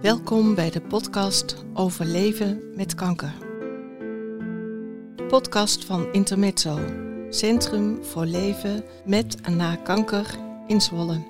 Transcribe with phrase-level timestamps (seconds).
[0.00, 3.32] Welkom bij de podcast over leven met kanker.
[5.28, 6.78] Podcast van Intermezzo,
[7.30, 11.24] Centrum voor Leven met en na kanker in Zwolle.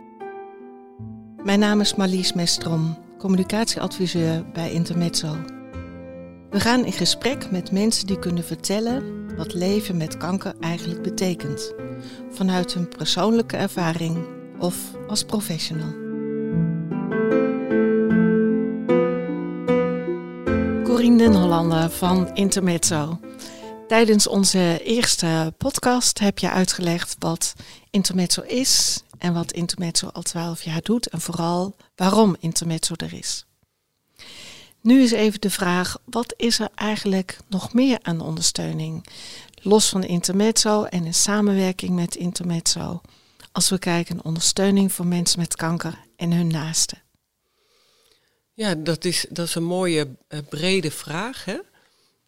[1.42, 5.36] Mijn naam is Marlies Mestrom, communicatieadviseur bij Intermezzo.
[6.50, 11.74] We gaan in gesprek met mensen die kunnen vertellen wat leven met kanker eigenlijk betekent,
[12.30, 14.76] vanuit hun persoonlijke ervaring of
[15.08, 15.92] als professional.
[20.84, 23.20] Corine Den Hollander van Intermezzo.
[23.88, 27.54] Tijdens onze eerste podcast heb je uitgelegd wat
[27.90, 33.46] Intermezzo is en wat Intermezzo al twaalf jaar doet en vooral waarom Intermezzo er is.
[34.80, 39.06] Nu is even de vraag, wat is er eigenlijk nog meer aan ondersteuning?
[39.62, 43.00] Los van Intermezzo en in samenwerking met Intermezzo.
[43.56, 47.02] Als we kijken naar ondersteuning voor mensen met kanker en hun naasten.
[48.52, 51.44] Ja, dat is, dat is een mooie uh, brede vraag.
[51.44, 51.58] Hè?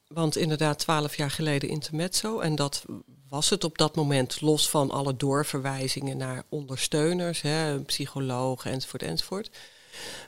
[0.06, 2.40] Want inderdaad, twaalf jaar geleden Intermezzo.
[2.40, 2.84] En dat
[3.28, 9.50] was het op dat moment, los van alle doorverwijzingen naar ondersteuners, hè, psychologen enzovoort enzovoort.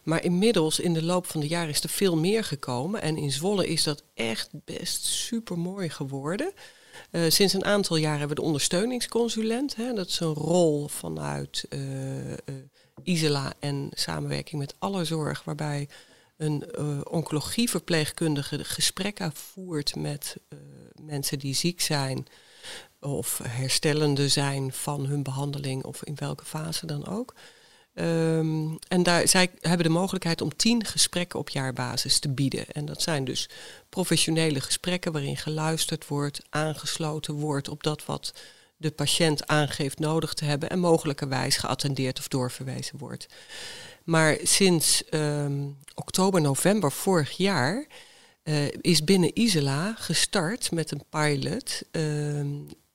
[0.02, 3.02] Maar inmiddels, in de loop van de jaren, is er veel meer gekomen.
[3.02, 6.52] En in Zwolle is dat echt best super mooi geworden.
[7.10, 9.76] Uh, sinds een aantal jaar hebben we de ondersteuningsconsulent.
[9.76, 11.80] Hè, dat is een rol vanuit uh,
[13.02, 15.88] Isela en samenwerking met alle zorg, waarbij
[16.36, 16.78] een
[17.10, 20.36] oncologieverpleegkundige gesprekken voert met
[21.02, 22.26] mensen die ziek zijn
[23.00, 27.34] of herstellende zijn van hun behandeling of in welke fase dan ook.
[27.94, 32.66] Um, en daar, zij hebben de mogelijkheid om tien gesprekken op jaarbasis te bieden.
[32.68, 33.48] En dat zijn dus
[33.88, 38.34] professionele gesprekken waarin geluisterd wordt, aangesloten wordt op dat wat
[38.76, 43.26] de patiënt aangeeft nodig te hebben en mogelijkerwijs geattendeerd of doorverwezen wordt.
[44.04, 47.86] Maar sinds um, oktober, november vorig jaar
[48.44, 52.44] uh, is binnen Isela gestart met een pilot uh,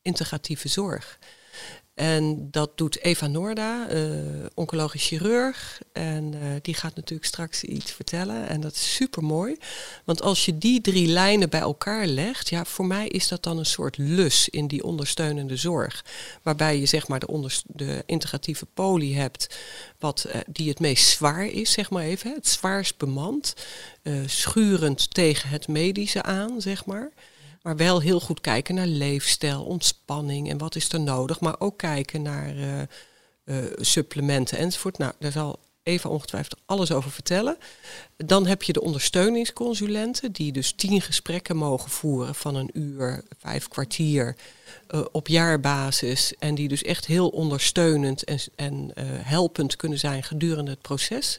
[0.01, 1.19] integratieve zorg.
[1.95, 5.81] En dat doet Eva Noorda, uh, oncologisch chirurg.
[5.93, 8.47] En uh, die gaat natuurlijk straks iets vertellen.
[8.47, 9.57] En dat is super mooi.
[10.03, 13.57] Want als je die drie lijnen bij elkaar legt, ja, voor mij is dat dan
[13.57, 16.05] een soort lus in die ondersteunende zorg.
[16.41, 19.55] Waarbij je zeg maar de, de integratieve poli hebt,
[19.99, 22.33] wat, uh, die het meest zwaar is, zeg maar even.
[22.33, 23.53] Het zwaarst bemand,
[24.25, 27.11] schurend tegen het medische aan, zeg maar.
[27.65, 31.39] Maar wel heel goed kijken naar leefstijl, ontspanning en wat is er nodig.
[31.39, 32.81] Maar ook kijken naar uh,
[33.45, 34.97] uh, supplementen enzovoort.
[34.97, 37.57] Nou, daar zal Eva ongetwijfeld alles over vertellen.
[38.17, 43.67] Dan heb je de ondersteuningsconsulenten, die dus tien gesprekken mogen voeren van een uur, vijf
[43.67, 44.35] kwartier
[44.89, 46.33] uh, op jaarbasis.
[46.39, 48.91] En die dus echt heel ondersteunend en, en
[49.23, 51.37] helpend kunnen zijn gedurende het proces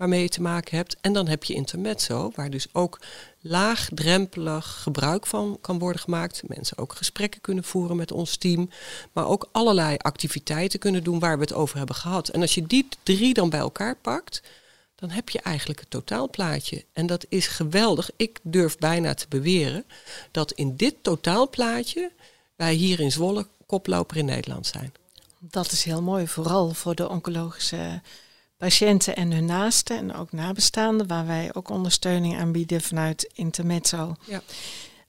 [0.00, 0.96] waarmee je te maken hebt.
[1.00, 3.00] En dan heb je intermezzo, waar dus ook
[3.40, 6.42] laagdrempelig gebruik van kan worden gemaakt.
[6.46, 8.70] Mensen ook gesprekken kunnen voeren met ons team,
[9.12, 12.28] maar ook allerlei activiteiten kunnen doen waar we het over hebben gehad.
[12.28, 14.42] En als je die drie dan bij elkaar pakt,
[14.94, 16.84] dan heb je eigenlijk het totaalplaatje.
[16.92, 18.10] En dat is geweldig.
[18.16, 19.84] Ik durf bijna te beweren
[20.30, 22.10] dat in dit totaalplaatje
[22.56, 24.92] wij hier in Zwolle koploper in Nederland zijn.
[25.38, 28.00] Dat is heel mooi, vooral voor de oncologische
[28.60, 34.16] patiënten en hun naasten en ook nabestaanden, waar wij ook ondersteuning aanbieden vanuit Intermezzo.
[34.26, 34.42] Ja.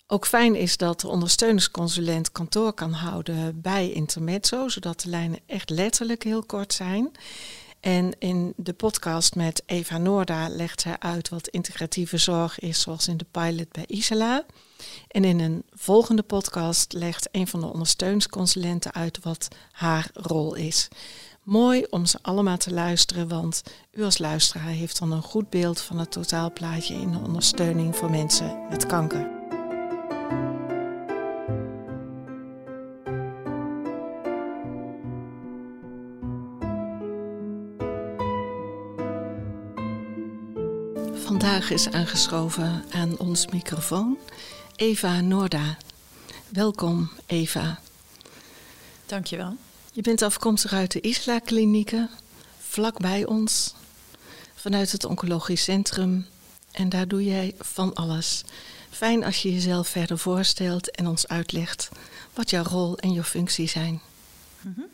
[0.07, 5.69] Ook fijn is dat de ondersteuningsconsulent kantoor kan houden bij Intermezzo, zodat de lijnen echt
[5.69, 7.11] letterlijk heel kort zijn.
[7.79, 13.07] En in de podcast met Eva Noorda legt zij uit wat integratieve zorg is, zoals
[13.07, 14.45] in de pilot bij Isela.
[15.07, 20.87] En in een volgende podcast legt een van de ondersteuningsconsulenten uit wat haar rol is.
[21.43, 25.81] Mooi om ze allemaal te luisteren, want u als luisteraar heeft dan een goed beeld
[25.81, 29.29] van het totaalplaatje in de ondersteuning voor mensen met kanker.
[41.13, 44.17] Vandaag is aangeschoven aan ons microfoon
[44.75, 45.77] Eva Noorda.
[46.49, 47.79] Welkom Eva.
[49.05, 49.57] Dankjewel.
[49.93, 52.09] Je bent afkomstig uit de Isla-klinieken,
[52.59, 53.75] vlakbij ons,
[54.55, 56.25] vanuit het Oncologisch Centrum.
[56.71, 58.43] En daar doe jij van alles.
[58.89, 61.89] Fijn als je jezelf verder voorstelt en ons uitlegt
[62.33, 64.01] wat jouw rol en je functie zijn.
[64.61, 64.85] -hmm.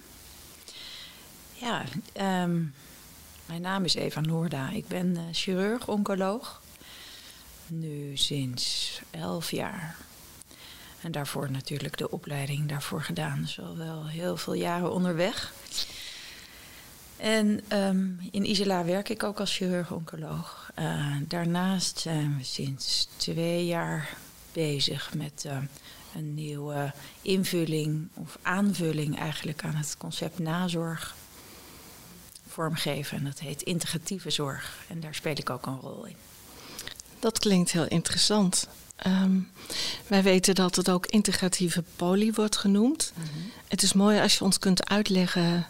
[1.53, 1.83] Ja,
[2.43, 2.73] um,
[3.45, 4.69] mijn naam is Eva Noorda.
[4.69, 6.61] Ik ben uh, chirurg-oncoloog.
[7.67, 9.97] Nu sinds elf jaar.
[11.01, 13.41] En daarvoor natuurlijk de opleiding daarvoor gedaan.
[13.41, 15.53] Dus al wel heel veel jaren onderweg.
[17.17, 20.71] En ehm, in Isela werk ik ook als chirurg-oncoloog.
[20.79, 24.17] Uh, daarnaast zijn we sinds twee jaar
[24.51, 25.57] bezig met uh,
[26.15, 31.15] een nieuwe invulling of aanvulling eigenlijk aan het concept nazorg
[32.47, 33.17] vormgeven.
[33.17, 34.77] En dat heet integratieve zorg.
[34.87, 36.15] En daar speel ik ook een rol in.
[37.19, 38.67] Dat klinkt heel interessant.
[39.05, 39.49] Um,
[40.07, 43.11] wij weten dat het ook integratieve poli wordt genoemd.
[43.15, 43.51] Mm -hmm.
[43.67, 45.67] Het is mooi als je ons kunt uitleggen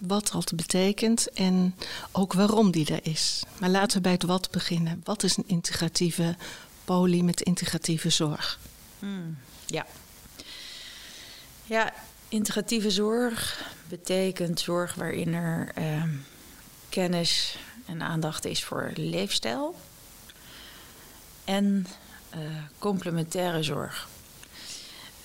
[0.00, 1.74] wat dat betekent en
[2.12, 3.42] ook waarom die er is.
[3.58, 5.00] Maar laten we bij het wat beginnen.
[5.04, 6.36] Wat is een integratieve
[6.84, 8.58] poli met integratieve zorg?
[8.98, 9.86] Mm, ja.
[11.64, 11.92] Ja,
[12.28, 16.02] integratieve zorg betekent zorg waarin er uh,
[16.88, 19.74] kennis en aandacht is voor leefstijl
[21.44, 21.86] en
[22.78, 24.08] complementaire zorg.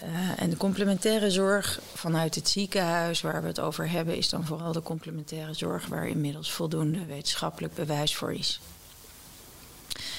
[0.03, 4.45] Uh, en de complementaire zorg vanuit het ziekenhuis waar we het over hebben, is dan
[4.45, 8.59] vooral de complementaire zorg waar inmiddels voldoende wetenschappelijk bewijs voor is.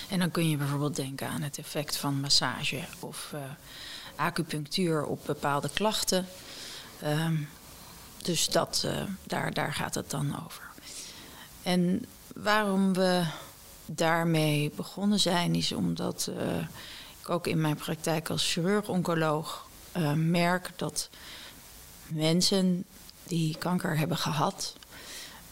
[0.09, 3.41] En dan kun je bijvoorbeeld denken aan het effect van massage of uh,
[4.17, 6.27] acupunctuur op bepaalde klachten.
[7.05, 7.49] Um,
[8.23, 8.87] dus dat,
[9.25, 10.63] daar, daar gaat het dan over.
[11.63, 13.25] En waarom we
[13.95, 16.57] daarmee begonnen zijn, is omdat uh,
[17.21, 21.09] ik ook in mijn praktijk als chirurg-oncoloog uh, merk dat
[22.07, 22.85] mensen
[23.25, 24.75] die kanker hebben gehad,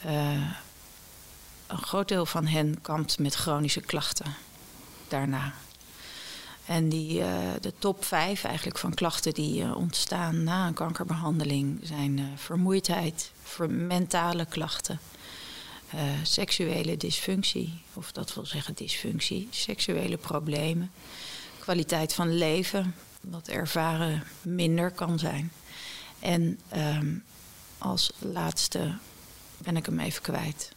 [0.07, 0.53] uh,
[1.67, 4.35] een groot deel van hen kampt met chronische klachten
[5.09, 5.53] daarna.
[6.67, 7.23] En die,
[7.61, 13.33] de top vijf eigenlijk van klachten die ontstaan na een kankerbehandeling zijn vermoeidheid,
[13.69, 15.01] mentale klachten,
[15.95, 20.91] uh, seksuele dysfunctie, of dat wil zeggen dysfunctie, seksuele problemen,
[21.59, 25.53] kwaliteit van leven, wat ervaren minder kan zijn.
[26.19, 27.25] En um,
[27.79, 28.97] als laatste
[29.59, 30.73] ben ik hem even kwijt.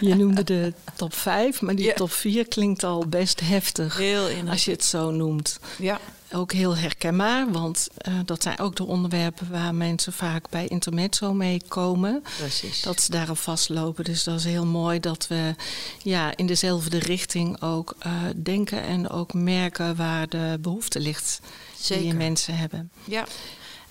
[0.00, 1.94] Je noemde de top 5, maar die ja.
[1.94, 3.96] top 4 klinkt al best heftig.
[3.96, 4.48] Heel.
[4.48, 5.60] Als je het zo noemt.
[5.78, 6.00] Ja.
[6.32, 11.34] Ook heel herkenbaar, want uh, dat zijn ook de onderwerpen waar mensen vaak bij intermezzo
[11.34, 12.22] mee komen.
[12.38, 12.82] Precies.
[12.82, 14.04] Dat ze daarop vastlopen.
[14.04, 15.54] Dus dat is heel mooi dat we
[16.02, 21.40] ja, in dezelfde richting ook uh, denken en ook merken waar de behoefte ligt
[21.78, 22.02] Zeker.
[22.02, 22.90] die mensen hebben.
[23.04, 23.26] Ja.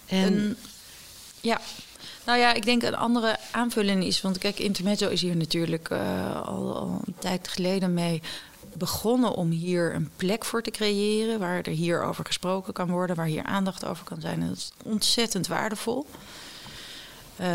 [0.06, 0.57] En,
[1.42, 1.60] ja,
[2.28, 4.22] nou ja, ik denk een andere aanvulling is.
[4.22, 8.22] Want kijk, Intermezzo is hier natuurlijk uh, al, al, een tijd geleden mee
[8.77, 11.39] begonnen om hier een plek voor te creëren.
[11.39, 14.41] Waar er hier over gesproken kan worden, waar hier aandacht over kan zijn.
[14.41, 16.06] En dat is ontzettend waardevol.
[17.41, 17.47] Uh,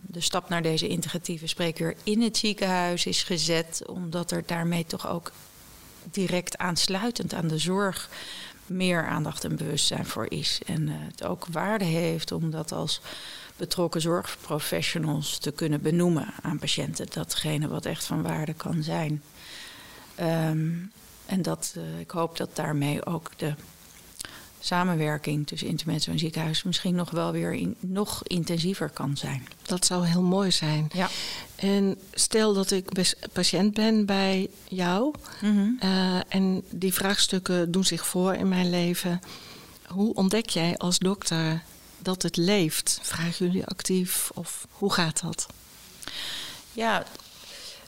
[0.00, 5.08] de stap naar deze integratieve spreekuur in het ziekenhuis is gezet, omdat er daarmee toch
[5.08, 5.32] ook
[6.10, 8.08] direct aansluitend aan de zorg
[8.66, 10.60] meer aandacht en bewustzijn voor is.
[10.66, 13.00] En uh, het ook waarde heeft om dat als
[13.56, 17.06] betrokken zorgprofessionals te kunnen benoemen aan patiënten.
[17.10, 19.22] Datgene wat echt van waarde kan zijn.
[20.20, 20.92] Um,
[21.26, 23.54] en dat, uh, ik hoop dat daarmee ook de
[24.60, 29.46] samenwerking tussen intermezzo en ziekenhuis misschien nog wel weer in, nog intensiever kan zijn.
[29.62, 30.88] Dat zou heel mooi zijn.
[30.92, 31.08] Ja.
[31.56, 35.78] En stel dat ik patiënt ben bij jou mm -hmm.
[35.82, 39.20] uh, en die vraagstukken doen zich voor in mijn leven.
[39.86, 41.62] Hoe ontdek jij als dokter
[41.98, 42.98] dat het leeft?
[43.02, 45.46] Vragen jullie actief of hoe gaat dat?
[46.72, 47.04] Ja,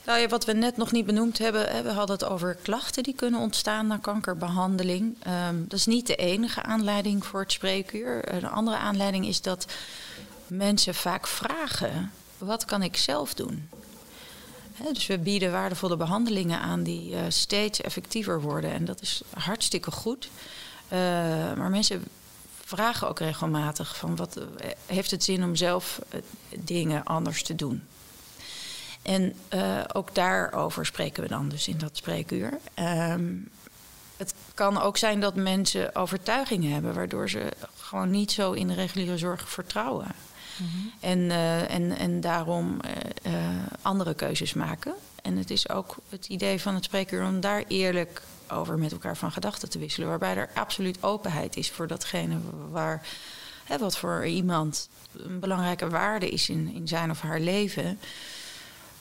[0.08, 3.14] nou ja, wat we net nog niet benoemd hebben, we hadden het over klachten die
[3.14, 5.16] kunnen ontstaan na kankerbehandeling.
[5.48, 8.34] Um, dat is niet de enige aanleiding voor het spreekuur.
[8.34, 9.66] Een andere aanleiding is dat
[10.46, 13.68] mensen vaak vragen: wat kan ik zelf doen?
[14.92, 18.72] Dus we bieden waardevolle behandelingen aan die uh, steeds effectiever worden.
[18.72, 20.30] En dat is hartstikke goed.
[20.92, 20.98] Uh,
[21.56, 22.04] maar mensen
[22.64, 24.40] vragen ook regelmatig van wat
[24.86, 26.00] heeft het zin om zelf
[26.64, 27.82] dingen anders te doen.
[29.02, 32.58] En uh, ook daarover spreken we dan dus in dat spreekuur.
[32.78, 33.48] Um,
[34.16, 38.74] het kan ook zijn dat mensen overtuigingen hebben waardoor ze gewoon niet zo in de
[38.74, 40.06] reguliere zorg vertrouwen.
[40.56, 40.92] Mm-hmm.
[41.00, 42.80] En, uh, en, en daarom
[43.26, 43.32] uh,
[43.82, 44.94] andere keuzes maken.
[45.22, 49.16] En het is ook het idee van het spreekuur om daar eerlijk over met elkaar
[49.16, 50.08] van gedachten te wisselen.
[50.08, 52.36] Waarbij er absoluut openheid is voor datgene
[52.70, 53.06] waar,
[53.64, 57.98] hè, wat voor iemand een belangrijke waarde is in, in zijn of haar leven.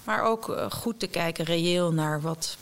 [0.08, 2.58] Maar ook uh, goed te kijken reëel naar wat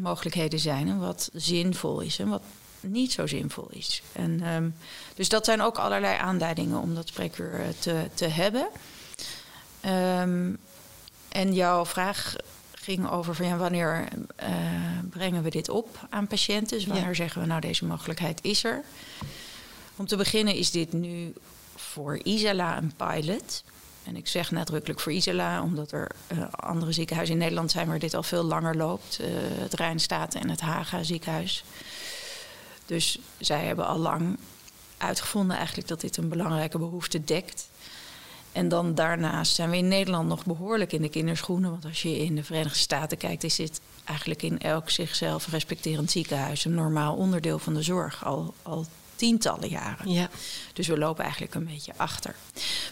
[0.00, 2.42] mogelijkheden zijn en wat zinvol is en wat
[2.80, 4.02] niet zo zinvol is.
[4.12, 4.74] En, um,
[5.14, 8.68] dus dat zijn ook allerlei aanleidingen om dat spreekuur uh, te, te hebben.
[10.20, 10.58] Um,
[11.28, 12.36] en jouw vraag
[12.72, 14.08] ging over van ja, wanneer
[14.42, 14.48] uh,
[15.10, 16.76] brengen we dit op aan patiënten?
[16.76, 17.14] Dus wanneer ja.
[17.14, 18.82] zeggen we nou deze mogelijkheid is er?
[19.96, 21.32] Om te beginnen is dit nu
[21.76, 23.62] voor Isala een pilot.
[24.04, 27.98] En ik zeg nadrukkelijk voor Isela, omdat er uh, andere ziekenhuizen in Nederland zijn waar
[27.98, 29.18] dit al veel langer loopt.
[29.20, 31.64] Uh, het Rijnstaten en het Haga ziekenhuis.
[32.86, 34.38] Dus zij hebben al lang
[34.96, 37.70] uitgevonden eigenlijk dat dit een belangrijke behoefte dekt.
[38.52, 41.70] En dan daarnaast zijn we in Nederland nog behoorlijk in de kinderschoenen.
[41.70, 46.10] Want als je in de Verenigde Staten kijkt, is dit eigenlijk in elk zichzelf respecterend
[46.10, 48.24] ziekenhuis een normaal onderdeel van de zorg.
[48.24, 48.86] Al, al
[49.22, 50.10] tientallen jaren.
[50.10, 50.28] Ja.
[50.72, 52.34] Dus we lopen eigenlijk een beetje achter.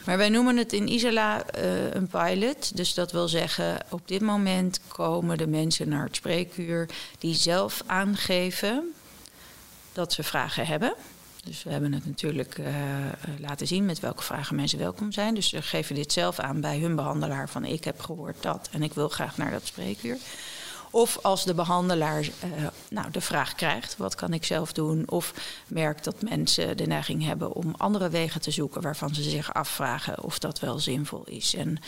[0.05, 2.77] Maar wij noemen het in Isola uh, een pilot.
[2.77, 7.83] Dus dat wil zeggen, op dit moment komen de mensen naar het spreekuur die zelf
[7.87, 8.93] aangeven
[9.93, 10.95] dat ze vragen hebben.
[11.45, 12.67] Dus we hebben het natuurlijk uh,
[13.39, 15.35] laten zien met welke vragen mensen welkom zijn.
[15.35, 18.83] Dus ze geven dit zelf aan bij hun behandelaar van ik heb gehoord dat en
[18.83, 20.17] ik wil graag naar dat spreekuur.
[20.91, 22.31] Of als de behandelaar uh,
[22.91, 25.03] nou, de vraag krijgt, wat kan ik zelf doen?
[25.07, 25.35] Of
[25.67, 30.23] merkt dat mensen de neiging hebben om andere wegen te zoeken waarvan ze zich afvragen
[30.23, 31.55] of dat wel zinvol is.
[31.55, 31.79] En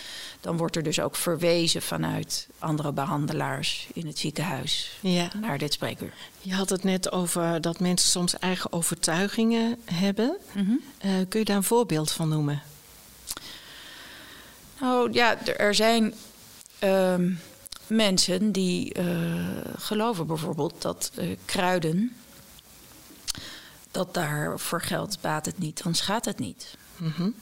[0.40, 5.30] dan wordt er dus ook verwezen vanuit andere behandelaars in het ziekenhuis ja.
[5.40, 6.12] naar dit spreekuur.
[6.40, 10.36] Je had het net over dat mensen soms eigen overtuigingen hebben.
[10.52, 10.80] Mm -hmm.
[11.04, 12.62] uh, kun je daar een voorbeeld van noemen?
[14.80, 16.14] Nou ja, er zijn.
[16.80, 17.40] Um,
[17.92, 19.04] mensen die uh,
[19.76, 22.16] geloven bijvoorbeeld dat uh, kruiden,
[23.90, 26.76] dat daar voor geld baat het niet, dan schaadt het niet.
[26.96, 27.34] Mm -hmm.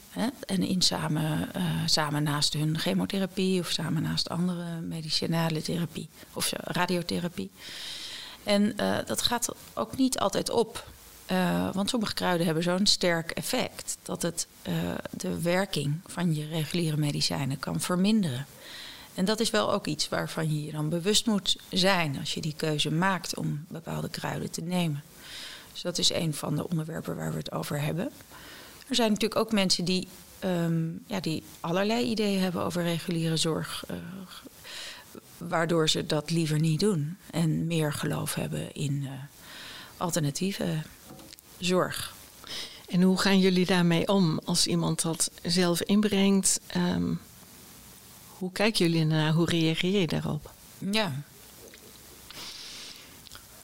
[0.45, 6.51] En in samen, uh, samen naast hun chemotherapie of samen naast andere medicinale therapie of
[6.55, 7.51] radiotherapie.
[8.43, 10.87] En dat gaat ook niet altijd op.
[11.73, 14.47] want sommige kruiden hebben zo'n sterk effect dat het
[15.11, 18.45] de werking van je reguliere medicijnen kan verminderen.
[19.15, 22.41] En dat is wel ook iets waarvan je je dan bewust moet zijn als je
[22.41, 25.03] die keuze maakt om bepaalde kruiden te nemen.
[25.71, 28.11] Dus dat is een van de onderwerpen waar we het over hebben.
[28.87, 30.07] Er zijn natuurlijk ook mensen die,
[30.43, 33.97] um, ja, die allerlei ideeën hebben over reguliere zorg, uh,
[35.37, 39.09] waardoor ze dat liever niet doen en meer geloof hebben in uh,
[39.97, 40.81] alternatieve
[41.57, 42.13] zorg.
[42.87, 46.59] En hoe gaan jullie daarmee om als iemand dat zelf inbrengt?
[46.77, 47.19] Um
[48.41, 49.31] hoe kijken jullie naar?
[49.33, 50.51] Hoe reageer je daarop?
[50.77, 51.11] Ja.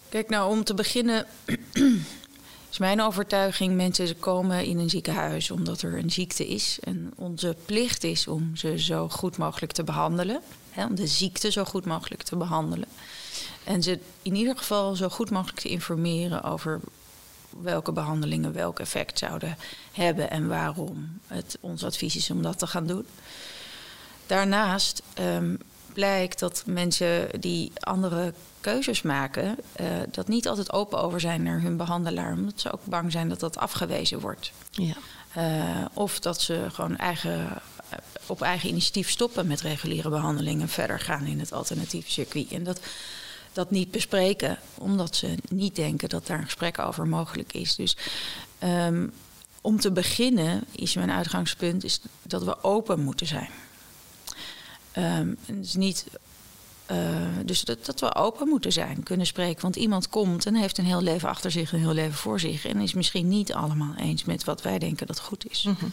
[0.10, 1.26] Kijk, nou om te beginnen
[2.72, 6.78] is mijn overtuiging: mensen komen in een ziekenhuis omdat er een ziekte is.
[6.84, 10.42] En onze plicht is om ze zo goed mogelijk te behandelen.
[10.72, 12.88] Hè, om de ziekte zo goed mogelijk te behandelen.
[13.64, 16.80] En ze in ieder geval zo goed mogelijk te informeren over
[17.62, 19.58] welke behandelingen welk effect zouden
[19.92, 23.06] hebben en waarom het ons advies is om dat te gaan doen.
[24.28, 25.58] Daarnaast um,
[25.94, 31.62] blijkt dat mensen die andere keuzes maken, uh, dat niet altijd open over zijn naar
[31.62, 34.52] hun behandelaar, omdat ze ook bang zijn dat dat afgewezen wordt.
[34.72, 34.96] Ja.
[35.38, 37.50] Uh, of dat ze gewoon eigen,
[37.90, 42.52] eh, op eigen initiatief stoppen met reguliere behandelingen en verder gaan in het alternatieve circuit.
[42.52, 42.80] En dat,
[43.54, 47.76] dat niet bespreken, omdat ze niet denken dat daar een gesprek over mogelijk is.
[47.76, 47.98] Dus
[48.64, 49.14] um,
[49.62, 53.50] om te beginnen is mijn uitgangspunt is dat we open moeten zijn.
[54.98, 56.06] Um, dus niet.
[56.92, 56.98] Uh,
[57.46, 59.62] dus dat, dat we open moeten zijn, kunnen spreken.
[59.62, 62.66] Want iemand komt en heeft een heel leven achter zich, een heel leven voor zich.
[62.66, 65.64] En is misschien niet allemaal eens met wat wij denken dat goed is.
[65.64, 65.92] Mm -hmm.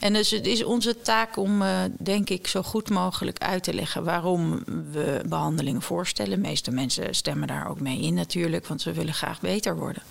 [0.00, 3.74] En dus het is onze taak om, uh, denk ik, zo goed mogelijk uit te
[3.74, 6.30] leggen waarom we behandelingen voorstellen.
[6.30, 10.02] De meeste mensen stemmen daar ook mee in natuurlijk, want ze willen graag beter worden.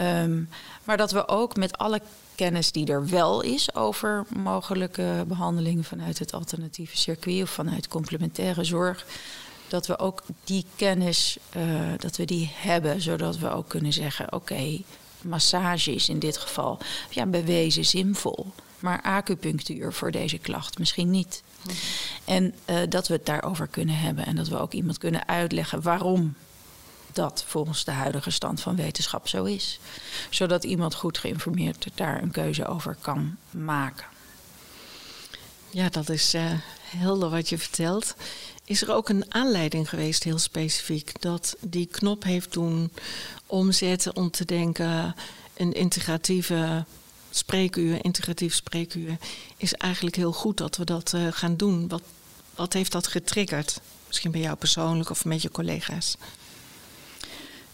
[0.00, 0.48] Um,
[0.84, 2.00] maar dat we ook met alle
[2.34, 8.64] kennis die er wel is over mogelijke behandelingen vanuit het alternatieve circuit of vanuit complementaire
[8.64, 9.06] zorg.
[9.68, 11.62] Dat we ook die kennis uh,
[11.98, 14.84] dat we die hebben, zodat we ook kunnen zeggen: oké, okay,
[15.22, 16.78] massage is in dit geval
[17.10, 18.46] ja, bewezen zinvol.
[18.78, 21.42] Maar acupunctuur voor deze klacht misschien niet.
[21.62, 21.74] Mm.
[22.24, 25.82] En uh, dat we het daarover kunnen hebben en dat we ook iemand kunnen uitleggen
[25.82, 26.34] waarom
[27.12, 29.78] dat volgens de huidige stand van wetenschap zo is.
[30.30, 34.06] Zodat iemand goed geïnformeerd daar een keuze over kan maken.
[35.70, 36.52] Ja, dat is uh,
[36.82, 38.14] helder wat je vertelt.
[38.64, 42.90] Is er ook een aanleiding geweest, heel specifiek, dat die knop heeft doen
[43.46, 45.14] omzetten om te denken:
[45.56, 46.84] een integratieve
[47.30, 49.16] spreekuur, integratief spreekuur,
[49.56, 51.88] is eigenlijk heel goed dat we dat uh, gaan doen.
[51.88, 52.02] Wat,
[52.54, 53.80] wat heeft dat getriggerd?
[54.06, 56.16] Misschien bij jou persoonlijk of met je collega's?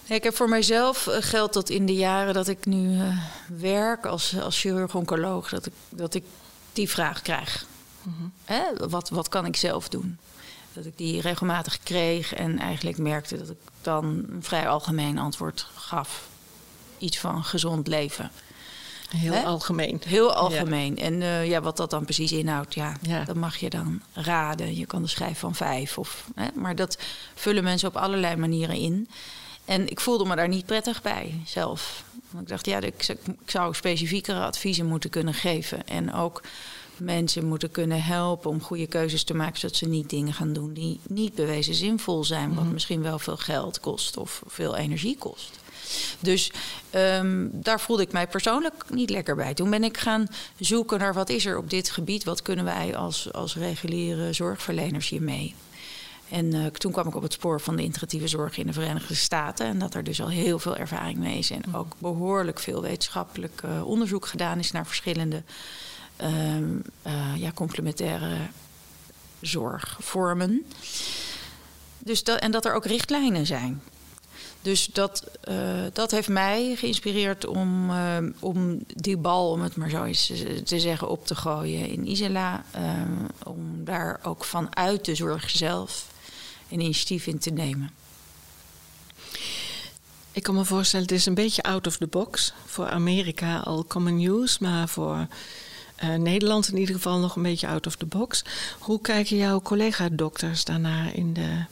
[0.08, 4.06] Ik heb voor mijzelf uh, geldt dat in de jaren dat ik nu uh, werk
[4.06, 6.24] als, als chirurg-oncoloog, dat ik, dat ik
[6.72, 7.66] die vraag krijg.
[8.02, 8.32] Mm -hmm.
[8.44, 8.88] Hè?
[8.88, 10.18] Wat, wat kan ik zelf doen?
[10.72, 15.66] Dat ik die regelmatig kreeg en eigenlijk merkte dat ik dan een vrij algemeen antwoord
[15.74, 16.28] gaf.
[16.98, 18.30] Iets van gezond leven.
[19.08, 20.00] Heel algemeen.
[20.06, 20.98] Heel algemeen.
[20.98, 24.76] En uh, ja, wat dat dan precies inhoudt, ja, ja, dat mag je dan raden.
[24.76, 25.98] Je kan de schijf van vijf.
[25.98, 26.98] Of, hè, maar dat
[27.34, 29.08] vullen mensen op allerlei manieren in.
[29.66, 32.04] En ik voelde me daar niet prettig bij zelf.
[32.30, 35.86] Want ik dacht, ja, ik, ik zou specifiekere adviezen moeten kunnen geven.
[35.86, 36.42] En ook
[36.96, 40.72] mensen moeten kunnen helpen om goede keuzes te maken, zodat ze niet dingen gaan doen
[40.72, 42.72] die niet bewezen zinvol zijn, wat mhm.
[42.72, 45.58] misschien wel veel geld kost of veel energie kost.
[46.20, 46.52] Dus
[46.94, 49.54] um, daar voelde ik mij persoonlijk niet lekker bij.
[49.54, 50.26] Toen ben ik gaan
[50.58, 55.08] zoeken naar wat is er op dit gebied, wat kunnen wij als, als reguliere zorgverleners
[55.08, 55.54] hiermee.
[56.28, 59.14] En uh, toen kwam ik op het spoor van de integratieve zorg in de Verenigde
[59.14, 59.66] Staten.
[59.66, 61.50] En dat er dus al heel veel ervaring mee is.
[61.50, 61.76] En mhm.
[61.76, 65.42] ook behoorlijk veel wetenschappelijk uh, onderzoek gedaan is naar verschillende
[66.22, 68.36] uh, ja, complementaire
[69.40, 70.64] zorgvormen.
[71.98, 73.82] Dus dat, en dat er ook richtlijnen zijn.
[74.62, 75.24] Dus dat,
[75.92, 77.90] dat heeft mij geïnspireerd om,
[78.38, 80.32] om die bal, om het maar zo eens
[80.64, 82.64] te zeggen, op te gooien in Isela.
[82.76, 82.82] Uh,
[83.44, 86.06] om daar ook vanuit de zorg zelf
[86.70, 87.90] een initiatief in te nemen.
[90.32, 92.52] Ik kan me voorstellen, het is een beetje out of the box.
[92.64, 95.26] Voor Amerika al common use, maar voor
[96.04, 98.44] uh, Nederland in ieder geval nog een beetje out of the box.
[98.78, 101.64] Hoe kijken jouw collega-dokters daarnaar in de,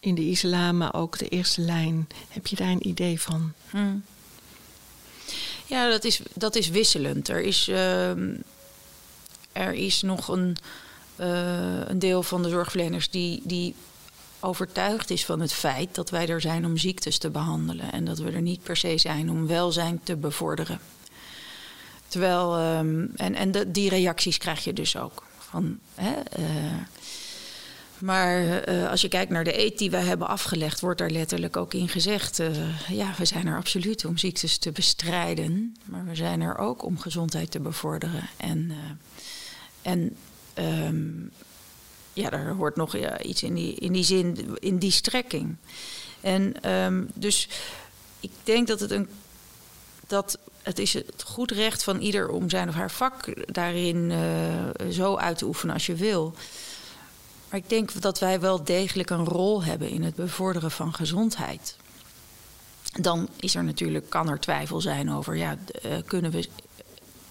[0.00, 2.08] in de islam, maar ook de eerste lijn?
[2.28, 3.52] Heb je daar een idee van?
[3.70, 4.04] Hmm.
[5.66, 7.28] Ja, dat is, dat is wisselend.
[7.28, 8.10] Er is, uh,
[9.52, 10.56] er is nog een,
[11.20, 13.74] uh, een deel van de zorgverleners die, die
[14.42, 18.18] overtuigd is van het feit dat wij er zijn om ziektes te behandelen en dat
[18.18, 20.80] we er niet per se zijn om welzijn te bevorderen.
[22.06, 25.24] Terwijl, um, en, en die reacties krijg je dus ook.
[25.38, 26.46] Van, hè, uh,
[27.98, 31.56] maar uh, als je kijkt naar de eet die we hebben afgelegd, wordt daar letterlijk
[31.56, 36.14] ook in gezegd: uh, ja, we zijn er absoluut om ziektes te bestrijden, maar we
[36.14, 38.28] zijn er ook om gezondheid te bevorderen.
[38.36, 38.72] En,
[39.82, 40.16] en
[40.54, 41.30] um,
[42.12, 45.56] ja, daar hoort nog iets in die, in die zin, in die strekking.
[46.20, 47.48] En um, dus
[48.20, 49.08] ik denk dat het een
[50.06, 54.90] dat het is het goed recht van ieder om zijn of haar vak daarin uh,
[54.90, 56.34] zo uit te oefenen als je wil.
[57.48, 61.76] Maar ik denk dat wij wel degelijk een rol hebben in het bevorderen van gezondheid.
[63.00, 66.48] Dan is er natuurlijk, kan er twijfel zijn over, ja, uh, kunnen we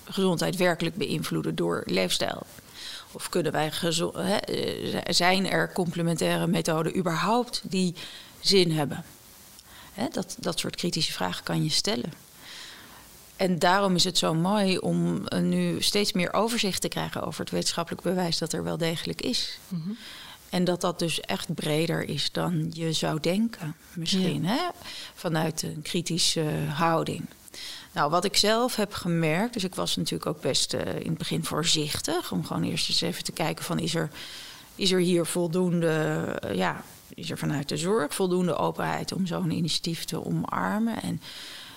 [0.04, 2.46] gezondheid werkelijk beïnvloeden door leefstijl?
[3.12, 3.71] Of kunnen wij
[4.13, 7.95] hè, eh, zijn er complementaire methoden überhaupt die
[8.39, 9.04] zin hebben?
[9.93, 12.13] Hè, dat, dat soort kritische vragen kan je stellen.
[13.36, 17.50] En daarom is het zo mooi om nu steeds meer overzicht te krijgen over het
[17.50, 19.60] wetenschappelijk bewijs dat er wel degelijk is.
[19.67, 19.97] Mm -hmm.
[20.50, 24.69] En dat dat dus echt breder is dan je zou denken, misschien, hè?
[25.13, 27.26] vanuit een kritische houding.
[27.91, 31.17] Nou, wat ik zelf heb gemerkt, dus ik was natuurlijk ook best uh, in het
[31.17, 34.10] begin voorzichtig, om gewoon eerst eens even te kijken van is er,
[34.75, 36.84] is er hier voldoende, uh, ja,
[37.15, 41.01] is er vanuit de zorg voldoende openheid om zo'n initiatief te omarmen.
[41.01, 41.21] En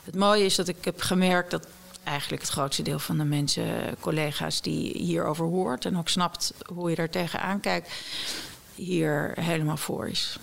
[0.04, 1.66] het mooie is dat ik heb gemerkt dat
[2.04, 6.90] eigenlijk het grootste deel van de mensen, collega's die hierover hoort en ook snapt hoe
[6.90, 7.92] je daar tegenaan kijkt,
[8.74, 10.38] hier helemaal voor is.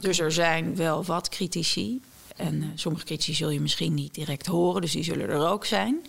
[0.00, 2.00] Dus er zijn wel wat critici.
[2.38, 5.64] En uh, sommige critici zul je misschien niet direct horen, dus die zullen er ook
[5.64, 6.06] zijn.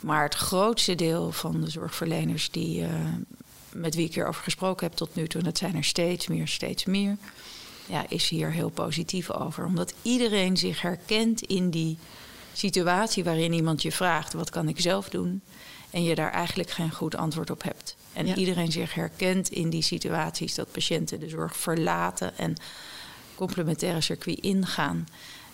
[0.00, 2.88] Maar het grootste deel van de zorgverleners die, uh,
[3.72, 6.48] met wie ik hierover gesproken heb tot nu toe, en dat zijn er steeds meer,
[6.48, 7.16] steeds meer
[7.88, 9.64] ja, is hier heel positief over.
[9.64, 11.98] Omdat iedereen zich herkent in die
[12.52, 15.40] situatie waarin iemand je vraagt: wat kan ik zelf doen?
[15.90, 17.96] En je daar eigenlijk geen goed antwoord op hebt.
[18.12, 22.54] En iedereen zich herkent in die situaties dat patiënten de zorg verlaten en
[23.38, 25.06] complementaire circuit ingaan.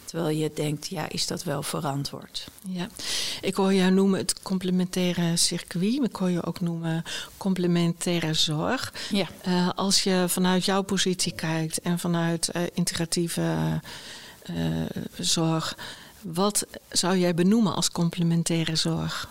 [0.05, 2.47] Terwijl je denkt, ja, is dat wel verantwoord?
[2.67, 2.89] Ja,
[3.41, 6.05] ik hoor jou noemen het complementaire circuit.
[6.05, 7.05] Ik hoor je ook noemen
[7.37, 8.93] complementaire zorg.
[9.11, 9.27] Ja.
[9.49, 13.81] Uh, als je vanuit jouw positie kijkt en vanuit uh, integratieve
[14.51, 14.57] uh,
[15.19, 15.77] zorg,
[16.21, 19.29] wat zou jij benoemen als complementaire zorg?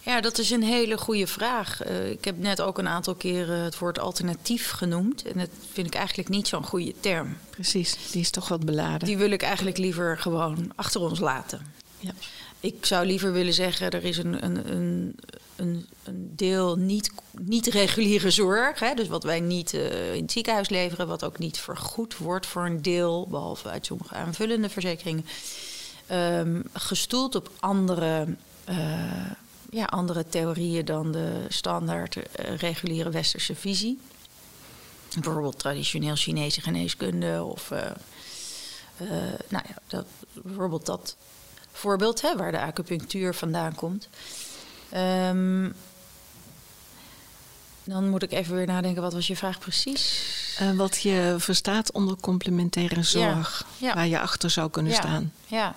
[0.00, 1.88] Ja, dat is een hele goede vraag.
[1.88, 5.22] Uh, ik heb net ook een aantal keren het woord alternatief genoemd.
[5.22, 7.36] En dat vind ik eigenlijk niet zo'n goede term.
[7.50, 9.06] Precies, die is toch wat beladen.
[9.06, 11.66] Die wil ik eigenlijk liever gewoon achter ons laten.
[11.98, 12.12] Ja.
[12.60, 15.16] Ik zou liever willen zeggen, er is een, een, een,
[15.56, 18.80] een, een deel niet, niet reguliere zorg.
[18.80, 22.46] Hè, dus wat wij niet uh, in het ziekenhuis leveren, wat ook niet vergoed wordt
[22.46, 25.26] voor een deel, behalve uit sommige aanvullende verzekeringen.
[26.12, 28.26] Um, gestoeld op andere.
[28.68, 28.76] Uh,
[29.70, 32.22] ja, andere theorieën dan de standaard uh,
[32.56, 34.00] reguliere westerse visie.
[35.20, 37.78] Bijvoorbeeld traditioneel Chinese geneeskunde of uh,
[39.02, 39.10] uh,
[39.48, 41.16] nou ja, dat, bijvoorbeeld dat,
[41.72, 44.08] voorbeeld, hè, waar de acupunctuur vandaan komt.
[44.90, 45.70] Ehm,
[47.84, 50.32] dan moet ik even weer nadenken, wat was je vraag precies?
[50.62, 53.94] Uh, wat je verstaat onder complementaire zorg, ja.
[53.94, 54.98] waar je achter zou kunnen Ja.
[54.98, 55.32] staan.
[55.46, 55.74] Ja,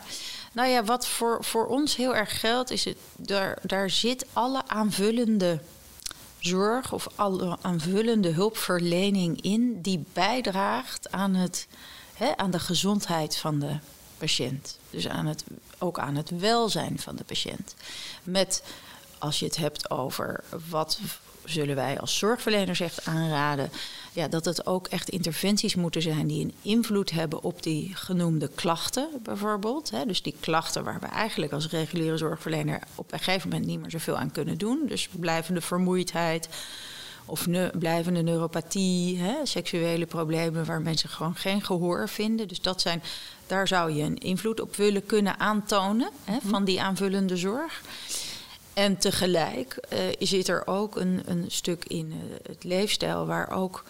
[0.51, 4.61] nou ja, wat voor, voor ons heel erg geldt, is het, daar, daar zit alle
[4.67, 5.59] aanvullende
[6.39, 11.67] zorg of alle aanvullende hulpverlening in die bijdraagt aan, het,
[12.13, 13.77] hè, aan de gezondheid van de
[14.17, 14.77] patiënt.
[14.89, 15.43] Dus aan het,
[15.77, 17.75] ook aan het welzijn van de patiënt.
[18.23, 18.63] Met,
[19.17, 20.99] als je het hebt over wat
[21.45, 23.71] zullen wij als zorgverleners echt aanraden,
[24.13, 28.49] ja, dat het ook echt interventies moeten zijn die een invloed hebben op die genoemde
[28.55, 29.91] klachten, bijvoorbeeld.
[29.91, 30.05] Hè.
[30.05, 33.91] Dus die klachten waar we eigenlijk als reguliere zorgverlener op een gegeven moment niet meer
[33.91, 34.81] zoveel aan kunnen doen.
[34.87, 36.49] Dus blijvende vermoeidheid
[37.25, 42.47] of ne blijvende neuropathie, hè, seksuele problemen waar mensen gewoon geen gehoor vinden.
[42.47, 43.03] Dus dat zijn,
[43.47, 47.81] daar zou je een invloed op willen kunnen aantonen hè, van die aanvullende zorg.
[48.73, 53.83] En tegelijk uh, zit er ook een, een stuk in uh, het leefstijl waar ook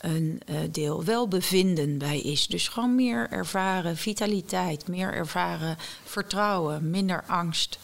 [0.00, 2.46] een uh, deel welbevinden bij is.
[2.46, 7.78] Dus gewoon meer ervaren vitaliteit, meer ervaren vertrouwen, minder angst.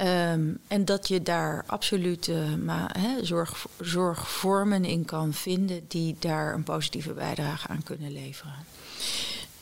[0.00, 2.32] Um, en dat je daar absolute
[2.64, 8.54] maar, zorg, zorgvormen in kan vinden die daar een positieve bijdrage aan kunnen leveren.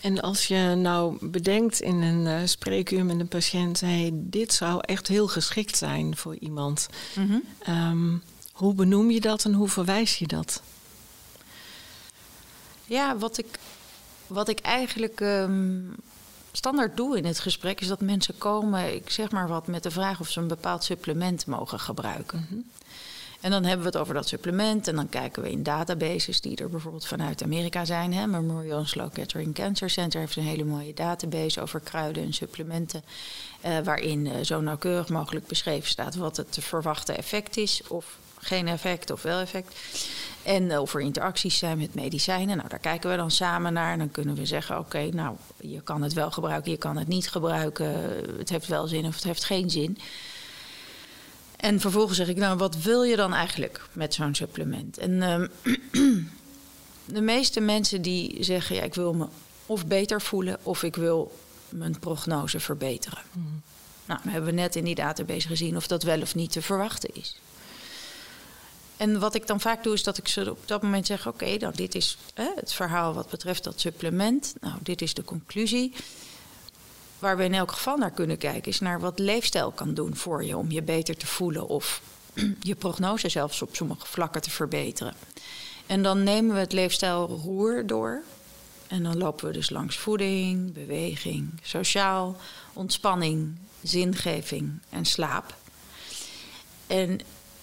[0.01, 4.81] En als je nou bedenkt in een uh, spreekuur met een patiënt, hey, dit zou
[4.81, 6.89] echt heel geschikt zijn voor iemand.
[7.15, 7.75] Mm -hmm.
[7.75, 10.63] um, hoe benoem je dat en hoe verwijs je dat?
[12.85, 13.59] Ja, wat ik,
[14.27, 15.95] wat ik eigenlijk um,
[16.53, 19.91] standaard doe in het gesprek is dat mensen komen, ik zeg maar wat, met de
[19.91, 22.39] vraag of ze een bepaald supplement mogen gebruiken.
[22.39, 22.71] Mm -hmm.
[23.41, 24.89] En dan hebben we het over dat supplement.
[24.89, 28.13] En dan kijken we in databases die er bijvoorbeeld vanuit Amerika zijn.
[28.13, 28.27] Hè.
[28.27, 33.05] Memorial Sloan Kettering Cancer Center heeft een hele mooie database over kruiden en supplementen.
[33.67, 36.53] Uh, waarin uh, zo nauwkeurig mogelijk beschreven staat wat het
[37.05, 37.83] te effect is.
[37.89, 39.75] Of geen effect of wel effect.
[40.43, 42.57] En uh, of er interacties zijn met medicijnen.
[42.57, 43.93] Nou, daar kijken we dan samen naar.
[43.93, 47.09] En dan kunnen we zeggen: oké, nou, je kan het wel gebruiken, je kan het
[47.09, 47.93] niet gebruiken.
[48.39, 49.99] Het heeft wel zin of het heeft geen zin.
[51.59, 54.99] En vervolgens zeg ik, nou, wat wil je dan eigenlijk met zo'n supplement?
[54.99, 55.49] En um,
[57.05, 59.27] de meeste mensen die zeggen, ja, ik wil me
[59.67, 63.23] of beter voelen of ik wil mijn prognose verbeteren.
[63.33, 63.63] Mm.
[64.05, 66.63] Nou, dan hebben we net in die database gezien of dat wel of niet te
[66.63, 67.41] verwachten is.
[68.97, 71.45] En wat ik dan vaak doe, is dat ik ze op dat moment zeg: Oké,
[71.45, 74.55] okay, nou, dit is hè, het verhaal wat betreft dat supplement.
[74.61, 75.93] Nou, dit is de conclusie.
[77.19, 80.45] Waar we in elk geval naar kunnen kijken, is naar wat leefstijl kan doen voor
[80.45, 82.03] je om je beter te voelen of
[82.61, 85.15] je prognose zelfs op sommige vlakken te verbeteren.
[85.87, 88.23] En dan nemen we het leefstijlroer door.
[88.87, 92.37] En dan lopen we dus langs voeding, beweging, sociaal,
[92.73, 95.55] ontspanning, zingeving en slaap.
[96.87, 97.21] En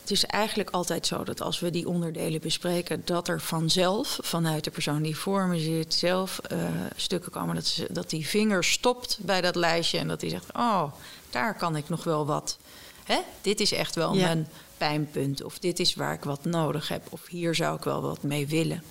[0.09, 4.63] het is eigenlijk altijd zo dat als we die onderdelen bespreken, dat er vanzelf, vanuit
[4.63, 6.57] de persoon die voor me zit, zelf uh,
[6.95, 7.55] stukken komen.
[7.55, 10.83] Dat, ze, dat die vinger stopt bij dat lijstje en dat hij zegt: Oh,
[11.29, 12.57] daar kan ik nog wel wat.
[13.03, 13.19] Hè?
[13.41, 14.25] Dit is echt wel ja.
[14.25, 15.43] mijn pijnpunt.
[15.43, 17.07] Of dit is waar ik wat nodig heb.
[17.09, 18.83] Of hier zou ik wel wat mee willen.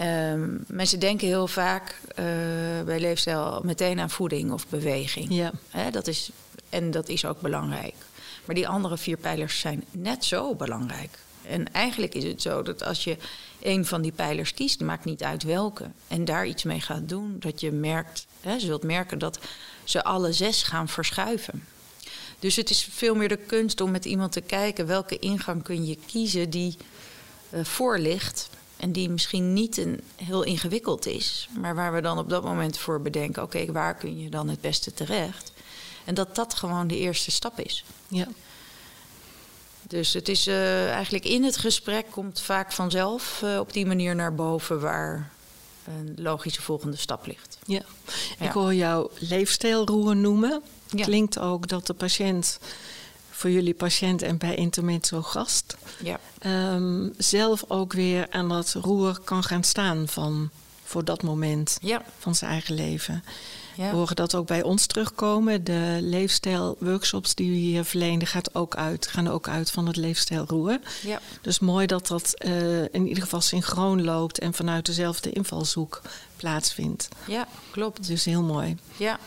[0.00, 2.24] Um, mensen denken heel vaak uh,
[2.84, 5.26] bij leefstijl meteen aan voeding of beweging.
[5.34, 5.52] Ja.
[5.68, 6.30] Hè, dat is,
[6.68, 7.94] en dat is ook belangrijk.
[8.44, 11.18] Maar die andere vier pijlers zijn net zo belangrijk.
[11.46, 13.16] En eigenlijk is het zo dat als je
[13.62, 17.36] een van die pijlers kiest, maakt niet uit welke, en daar iets mee gaat doen,
[17.38, 19.38] dat je merkt, hè, zult merken dat
[19.84, 21.64] ze alle zes gaan verschuiven.
[22.38, 25.86] Dus het is veel meer de kunst om met iemand te kijken welke ingang kun
[25.86, 26.76] je kiezen die
[27.50, 28.50] uh, voor ligt.
[28.76, 32.78] En die misschien niet een, heel ingewikkeld is, maar waar we dan op dat moment
[32.78, 35.52] voor bedenken: oké, waar kun je dan het beste terecht?
[36.04, 37.84] En dat dat gewoon de eerste stap is.
[38.14, 38.28] Ja.
[39.88, 44.14] Dus het is uh, eigenlijk in het gesprek komt vaak vanzelf uh, op die manier
[44.14, 45.30] naar boven waar
[45.86, 47.58] een logische volgende stap ligt.
[47.66, 47.82] Ja,
[48.38, 50.62] ik hoor jou leefstijlroer noemen.
[50.90, 51.04] Ja.
[51.04, 52.58] Klinkt ook dat de patiënt,
[53.30, 56.20] voor jullie patiënt en bij Intermezzo gast, ja.
[56.74, 60.50] um, zelf ook weer aan dat roer kan gaan staan van
[60.84, 61.78] voor dat moment
[62.18, 63.24] van zijn eigen leven.
[63.76, 63.90] Ja.
[63.90, 65.64] We horen dat ook bij ons terugkomen.
[65.64, 70.78] De leefstijlworkshops die we hier verlenen gaat ook uit, gaan ook uit van het leefstijlroer.
[71.02, 71.20] Ja.
[71.40, 76.02] Dus mooi dat dat uh, in ieder geval synchroon loopt en vanuit dezelfde invalshoek
[76.36, 77.08] plaatsvindt.
[77.26, 78.06] Ja, klopt.
[78.06, 78.76] Dus heel mooi.
[78.96, 79.18] Ja.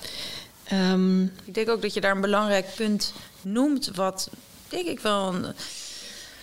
[0.74, 4.30] Um, ik denk ook dat je daar een belangrijk punt noemt, wat
[4.70, 5.46] denk ik wel een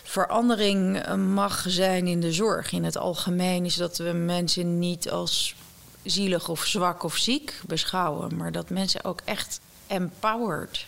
[0.02, 2.72] verandering mag zijn in de zorg.
[2.72, 5.54] In het algemeen is dat we mensen niet als
[6.04, 10.86] zielig of zwak of ziek beschouwen, maar dat mensen ook echt empowered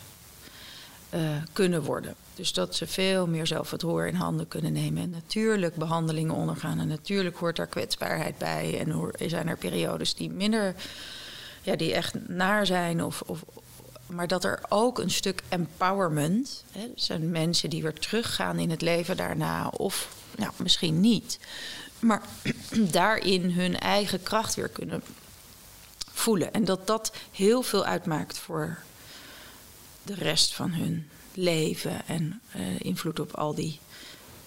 [1.15, 1.21] uh,
[1.53, 2.15] kunnen worden.
[2.35, 5.03] Dus dat ze veel meer zelf het roer in handen kunnen nemen.
[5.03, 6.79] En natuurlijk behandelingen ondergaan.
[6.81, 8.79] En natuurlijk hoort daar kwetsbaarheid bij.
[8.79, 10.75] En zijn er periodes die minder,
[11.63, 13.05] ja, die echt naar zijn.
[13.05, 13.45] Of, of,
[14.07, 16.65] maar dat er ook een stuk empowerment.
[16.73, 19.69] Hè, zijn mensen die weer teruggaan in het leven daarna.
[19.69, 21.39] Of nou, misschien niet.
[21.99, 22.23] Maar
[22.71, 25.03] daarin hun eigen kracht weer kunnen
[26.13, 26.53] voelen.
[26.53, 28.79] En dat dat heel veel uitmaakt voor
[30.03, 33.79] de rest van hun leven en uh, invloed op al die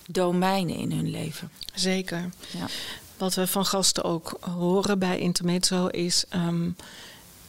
[0.08, 1.52] domeinen in hun leven.
[1.74, 2.30] Zeker.
[2.52, 2.66] Ja.
[3.18, 6.26] Wat we van gasten ook horen bij Intermezzo is.
[6.34, 6.76] Um,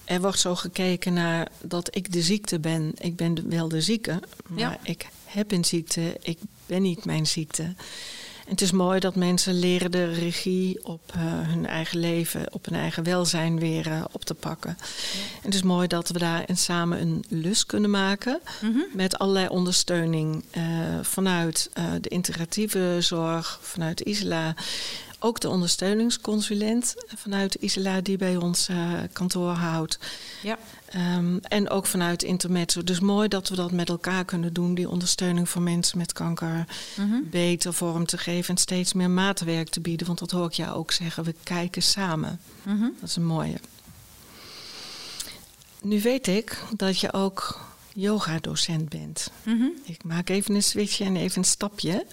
[0.05, 2.93] er wordt zo gekeken naar dat ik de ziekte ben.
[2.99, 4.79] Ik ben wel de zieke, maar ja.
[4.83, 6.17] ik heb een ziekte.
[6.21, 7.75] Ik ben niet mijn ziekte
[8.51, 12.79] het is mooi dat mensen leren de regie op uh, hun eigen leven, op hun
[12.79, 14.77] eigen welzijn weer uh, op te pakken.
[14.79, 14.85] Ja.
[15.43, 18.87] Het is mooi dat we daar samen een lus kunnen maken mm -hmm.
[18.93, 20.63] met allerlei ondersteuning uh,
[21.03, 24.55] vanuit de integratieve zorg, vanuit Isla.
[25.23, 28.69] Ook de ondersteuningsconsulent vanuit Isla die bij ons
[29.13, 29.99] kantoor houdt.
[30.43, 30.59] Ja.
[31.17, 32.85] Um, en ook vanuit Intermezzo.
[32.85, 34.75] Dus mooi dat we dat met elkaar kunnen doen.
[34.75, 37.29] Die ondersteuning voor mensen met kanker mm -hmm.
[37.31, 38.55] beter vorm te geven.
[38.55, 40.07] En steeds meer maatwerk te bieden.
[40.07, 41.25] Want dat hoor ik jou ook zeggen.
[41.25, 42.41] We kijken samen.
[42.63, 42.95] Mm -hmm.
[43.01, 43.57] Dat is een mooie.
[45.83, 47.61] Nu weet ik dat je ook
[47.95, 49.31] yoga-docent bent.
[49.43, 49.73] Mm -hmm.
[49.85, 52.07] Ik maak even een switchje en even een stapje.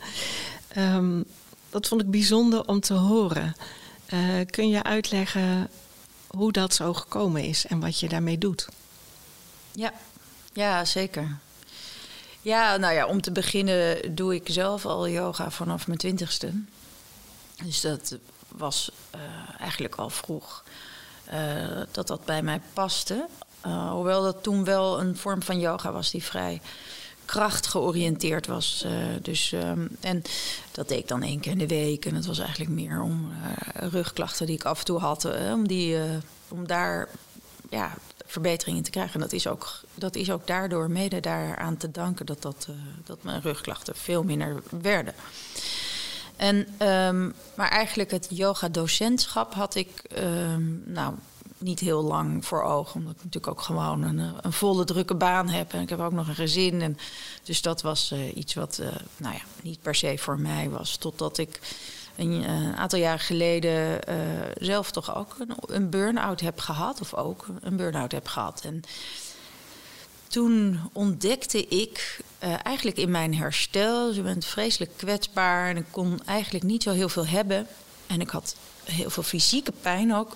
[0.77, 1.25] Um,
[1.69, 3.55] dat vond ik bijzonder om te horen.
[4.13, 5.69] Uh, kun je uitleggen
[6.27, 8.67] hoe dat zo gekomen is en wat je daarmee doet.
[9.71, 9.93] Ja,
[10.53, 11.37] ja zeker.
[12.41, 16.51] Ja, nou ja, om te beginnen doe ik zelf al yoga vanaf mijn twintigste.
[17.63, 19.21] Dus dat was uh,
[19.59, 20.63] eigenlijk al vroeg
[21.33, 23.27] uh, dat dat bij mij paste.
[23.91, 26.61] Hoewel dat toen wel een vorm van yoga was die vrij
[27.27, 28.83] kracht georiënteerd was.
[28.85, 30.21] Uh, dus, um, en
[30.71, 32.05] dat deed ik dan één keer in de week.
[32.05, 35.51] En het was eigenlijk meer om uh, rugklachten die ik af en toe had, uh,
[35.51, 35.97] om, die,
[36.47, 37.09] om daar
[37.69, 37.93] ja,
[38.25, 39.13] verbetering in te krijgen.
[39.13, 42.67] En dat is ook, dat is ook daardoor mede daaraan te danken dat, dat,
[43.03, 45.13] dat mijn rugklachten veel minder werden.
[46.35, 51.13] En, um, maar eigenlijk het yoga-docentschap had ik, um, nou,
[51.57, 52.95] niet heel lang voor ogen.
[52.95, 55.73] Omdat ik natuurlijk ook gewoon een, eh, een volle drukke baan heb.
[55.73, 56.81] En ik heb ook nog een gezin.
[56.81, 56.97] En
[57.43, 60.95] dus dat was uh, iets wat uh, nou ja, niet per se voor mij was.
[60.95, 61.59] Totdat ik
[62.15, 63.99] een, een aantal jaar geleden
[64.59, 67.01] zelf toch ook een, burn-out heb gehad.
[67.01, 68.61] Of ook een burn-out heb gehad.
[68.63, 68.81] En
[70.27, 72.19] toen ontdekte ik
[72.63, 74.13] eigenlijk in mijn herstel...
[74.13, 77.67] je bent vreselijk kwetsbaar en ik kon eigenlijk niet zo heel veel hebben.
[78.07, 80.35] En ik had heel veel fysieke pijn ook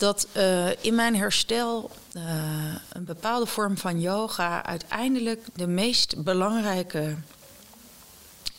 [0.00, 2.22] dat uh, in mijn herstel uh,
[2.92, 7.16] een bepaalde vorm van yoga uiteindelijk de meest belangrijke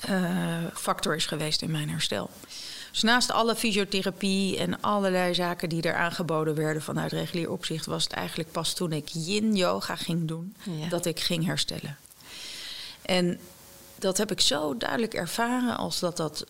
[0.09, 2.29] uh, factor is geweest in mijn herstel.
[2.91, 8.03] Dus naast alle fysiotherapie en allerlei zaken die er aangeboden werden vanuit regulier opzicht, was
[8.03, 10.87] het eigenlijk pas toen ik yin yoga ging doen ja.
[10.87, 11.97] dat ik ging herstellen.
[13.01, 13.39] En
[13.99, 16.45] dat heb ik zo duidelijk ervaren als dat dat,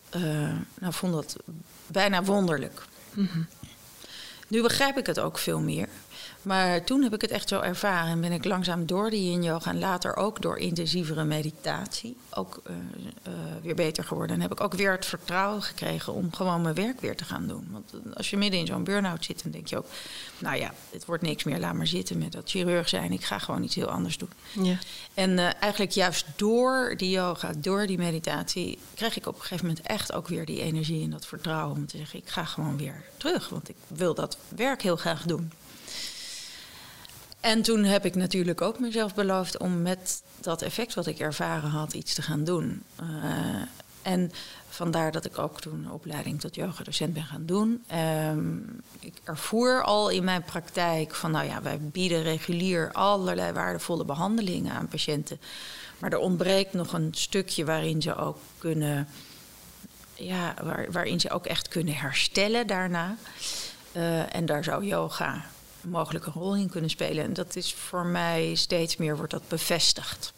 [0.78, 1.36] nou vond dat
[1.86, 2.82] bijna wonderlijk.
[3.12, 3.46] Mm -hmm.
[4.52, 5.88] Nu begrijp ik het ook veel meer.
[6.42, 9.70] Maar toen heb ik het echt zo ervaren en ben ik langzaam door die yoga
[9.70, 14.36] en later ook door intensievere meditatie ook uh, uh, weer beter geworden.
[14.36, 17.46] En heb ik ook weer het vertrouwen gekregen om gewoon mijn werk weer te gaan
[17.46, 17.68] doen.
[17.70, 19.86] Want als je midden in zo'n burn-out zit, dan denk je ook,
[20.38, 23.12] nou ja, het wordt niks meer, laat maar zitten met dat chirurg zijn.
[23.12, 24.30] Ik ga gewoon iets heel anders doen.
[24.62, 24.78] Ja.
[25.14, 29.66] En uh, eigenlijk juist door die yoga, door die meditatie, kreeg ik op een gegeven
[29.66, 32.76] moment echt ook weer die energie en dat vertrouwen om te zeggen, ik ga gewoon
[32.76, 35.52] weer terug, want ik wil dat werk heel graag doen.
[37.42, 41.70] En toen heb ik natuurlijk ook mezelf beloofd om met dat effect wat ik ervaren
[41.70, 42.82] had iets te gaan doen.
[43.00, 43.06] Uh,
[44.02, 44.32] en
[44.68, 47.84] vandaar dat ik ook toen een opleiding tot yoga-docent ben gaan doen.
[48.28, 54.04] Um, ik ervoer al in mijn praktijk van, nou ja, wij bieden regulier allerlei waardevolle
[54.04, 55.40] behandelingen aan patiënten.
[55.98, 59.08] Maar er ontbreekt nog een stukje waarin ze ook kunnen,
[60.14, 63.16] ja, waar, waarin ze ook echt kunnen herstellen daarna.
[63.92, 65.44] Uh, en daar zou yoga
[65.84, 67.24] mogelijk een rol in kunnen spelen.
[67.24, 70.32] En dat is voor mij steeds meer wordt dat bevestigd.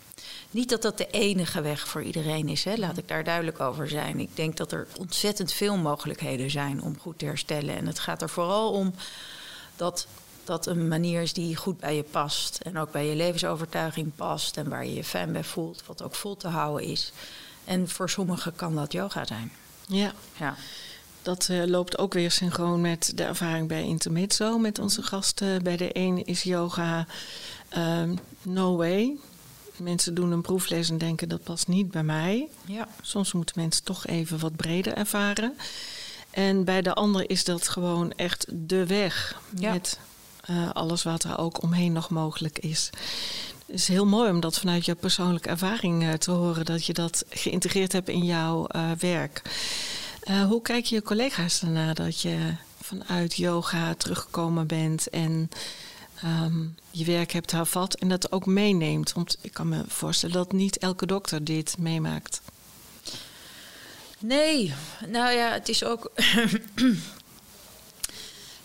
[0.51, 2.77] Niet dat dat de enige weg voor iedereen is, hè.
[2.77, 4.21] laat ik daar duidelijk over zijn.
[4.21, 7.77] Ik denk dat er ontzettend veel mogelijkheden zijn om goed te herstellen.
[7.77, 8.95] En het gaat er vooral om
[9.77, 10.07] dat
[10.45, 12.61] dat een manier is die goed bij je past.
[12.63, 14.57] En ook bij je levensovertuiging past.
[14.57, 15.83] En waar je je fijn bij voelt.
[15.87, 17.13] Wat ook vol te houden is.
[17.65, 19.53] En voor sommigen kan dat yoga zijn.
[19.87, 20.13] Ja.
[20.37, 20.57] ja.
[21.25, 25.63] Dat uh, loopt ook weer synchroon met de ervaring bij Intermezzo met onze gasten.
[25.63, 27.07] Bij de een is yoga
[27.77, 29.17] um, no way.
[29.77, 32.49] Mensen doen een proefles en denken dat past niet bij mij.
[32.67, 32.89] Ja.
[33.01, 35.57] Soms moeten mensen toch even wat breder ervaren.
[36.31, 39.41] En bij de ander is dat gewoon echt de weg.
[39.59, 39.73] Ja.
[39.73, 39.99] Met
[40.51, 42.91] uh, alles wat er ook omheen nog mogelijk is.
[43.67, 47.25] Het is heel mooi om dat vanuit je persoonlijke ervaring te horen, dat je dat
[47.29, 48.67] geïntegreerd hebt in jouw
[50.25, 50.49] werk.
[50.49, 55.51] hoe kijk je collega's ernaar dat je vanuit yoga teruggekomen bent en
[56.25, 59.13] um, je werk hebt hervat en dat ook meeneemt?
[59.13, 62.41] Want ik kan me voorstellen dat niet elke dokter dit meemaakt.
[64.19, 64.75] Nee,
[65.07, 66.13] nou ja, het is ook.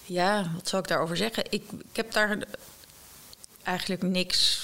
[0.05, 1.43] ja, wat zou ik daarover zeggen?
[1.49, 2.37] Ik, ik heb daar
[3.63, 4.61] eigenlijk niks,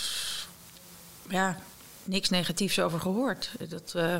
[1.30, 1.60] ja,
[2.04, 3.52] niks negatiefs over gehoord.
[3.70, 4.18] Dat uh,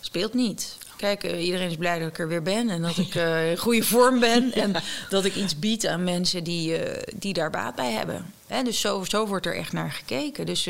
[0.00, 0.76] speelt niet.
[1.04, 3.56] Kijk, uh, iedereen is blij dat ik er weer ben en dat ik uh, in
[3.66, 4.52] goede vorm ben.
[4.52, 4.74] En
[5.08, 6.78] dat ik iets bied aan mensen die,
[7.14, 8.32] die daar baat bij hebben.
[8.46, 10.46] Hè, dus zo, zo wordt er echt naar gekeken.
[10.46, 10.68] Dus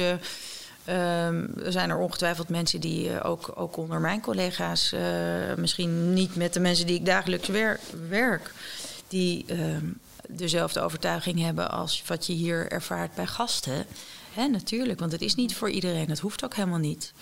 [0.88, 4.94] Um, er zijn er ongetwijfeld mensen die ook, ook onder mijn collega's,
[5.57, 8.53] misschien niet met de mensen die ik dagelijks wer werk,
[9.09, 9.59] die uh,
[10.29, 13.87] dezelfde overtuiging hebben als wat je hier ervaart bij gasten.
[14.33, 17.12] Hè, natuurlijk, want het is niet voor iedereen, dat hoeft ook helemaal niet.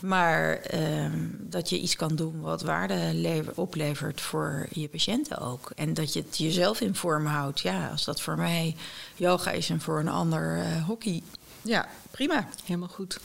[0.00, 5.70] Maar ehm, dat je iets kan doen wat waarde oplevert voor je patiënten ook.
[5.76, 7.60] En dat je het jezelf in vorm houdt.
[7.60, 8.76] Ja, als dat voor mij
[9.16, 11.22] yoga is en voor een ander eh, hockey.
[11.62, 12.48] Ja, prima.
[12.64, 13.20] Helemaal goed.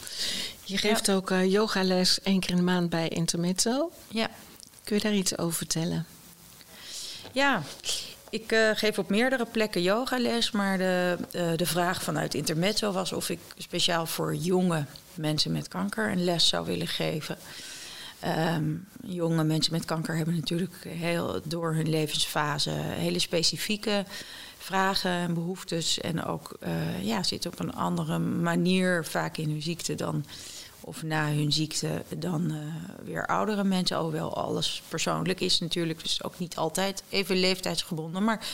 [0.63, 1.13] Je geeft ja.
[1.13, 3.91] ook uh, yogales één keer in de maand bij Intermezzo.
[4.07, 4.29] Ja.
[4.83, 6.05] Kun je daar iets over vertellen?
[7.31, 7.61] Ja,
[8.29, 13.13] ik uh, geef op meerdere plekken yogales, maar de, uh, de vraag vanuit Intermezzo was
[13.13, 14.85] of ik speciaal voor jonge
[15.17, 17.37] mensen met kanker een les zou willen geven.
[18.55, 24.05] Um, jonge mensen met kanker hebben natuurlijk heel door hun levensfase hele specifieke
[24.57, 25.99] vragen en behoeftes.
[25.99, 30.25] En ook uh, ja, zitten op een andere manier vaak in hun ziekte dan.
[30.81, 32.57] Of na hun ziekte dan uh,
[33.03, 33.97] weer oudere mensen.
[33.97, 36.01] Alhoewel alles persoonlijk is natuurlijk.
[36.01, 38.23] Dus ook niet altijd even leeftijdsgebonden.
[38.23, 38.47] Maar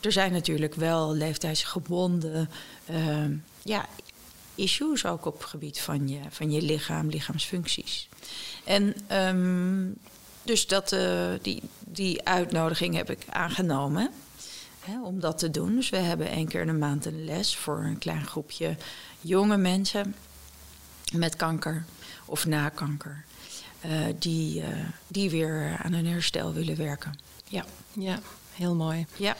[0.00, 2.50] er zijn natuurlijk wel leeftijdsgebonden
[2.90, 3.24] uh,
[3.62, 3.86] ja,
[4.60, 8.08] issues ook op het gebied van je, van je lichaam, lichaamsfuncties.
[8.64, 9.96] En um,
[10.42, 14.10] dus dat, uh, die, die uitnodiging heb ik aangenomen
[14.80, 15.74] hè, om dat te doen.
[15.74, 18.76] Dus we hebben één keer in de maand een les voor een klein groepje
[19.20, 20.14] jonge mensen
[21.12, 21.84] met kanker
[22.24, 23.24] of na kanker.
[23.86, 24.66] Uh, die, uh,
[25.06, 27.18] die weer aan hun herstel willen werken.
[27.48, 28.18] Ja, ja
[28.54, 29.06] heel mooi.
[29.16, 29.36] Ja.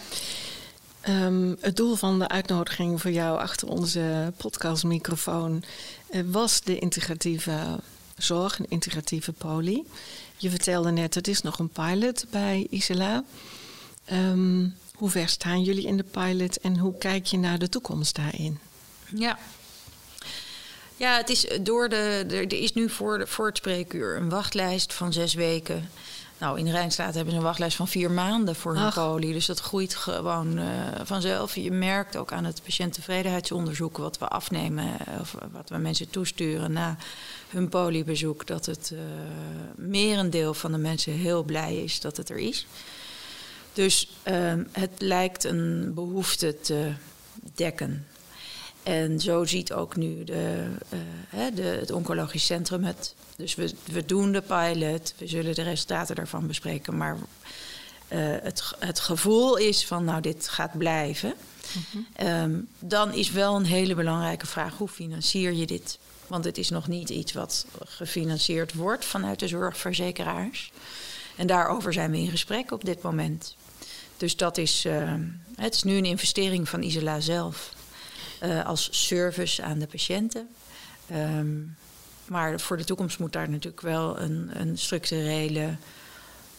[1.09, 5.63] Um, het doel van de uitnodiging voor jou achter onze podcastmicrofoon
[6.11, 7.79] uh, was de integratieve
[8.17, 9.87] zorg, een integratieve poli.
[10.37, 13.25] Je vertelde net, het is nog een pilot bij Isela.
[14.13, 18.17] Um, hoe ver staan jullie in de pilot en hoe kijk je naar de toekomst
[18.17, 18.59] daarin?
[19.15, 19.39] Ja.
[20.97, 24.29] Ja, het is door de, er, er is nu voor, de, voor het spreekuur een
[24.29, 25.91] wachtlijst van zes weken.
[26.41, 29.33] Nou, in Rijnstaat hebben ze een wachtlijst van vier maanden voor hun poli.
[29.33, 30.65] Dus dat groeit gewoon uh,
[31.05, 31.55] vanzelf.
[31.55, 36.97] Je merkt ook aan het patiënttevredenheidsonderzoek wat we afnemen, of wat we mensen toesturen na
[37.49, 39.01] hun poliebezoek, dat het uh,
[39.75, 42.67] merendeel van de mensen heel blij is dat het er is.
[43.73, 46.93] Dus uh, het lijkt een behoefte te
[47.55, 48.07] dekken.
[48.83, 50.69] En zo ziet ook nu de,
[51.35, 53.15] uh, de, het oncologisch centrum het.
[53.37, 56.97] Dus we, we doen de pilot, we zullen de resultaten daarvan bespreken.
[56.97, 61.35] Maar uh, het, het gevoel is van, nou, dit gaat blijven.
[61.73, 62.27] Mm -hmm.
[62.27, 65.99] um, dan is wel een hele belangrijke vraag: hoe financier je dit?
[66.27, 70.73] Want het is nog niet iets wat gefinancierd wordt vanuit de zorgverzekeraars.
[71.37, 73.57] En daarover zijn we in gesprek op dit moment.
[74.17, 75.15] Dus dat is, uh,
[75.55, 77.73] het is nu een investering van Isela zelf
[78.43, 80.49] uh, als service aan de patiënten.
[81.13, 81.77] Um,
[82.27, 85.77] maar voor de toekomst moet daar natuurlijk wel een, een structurele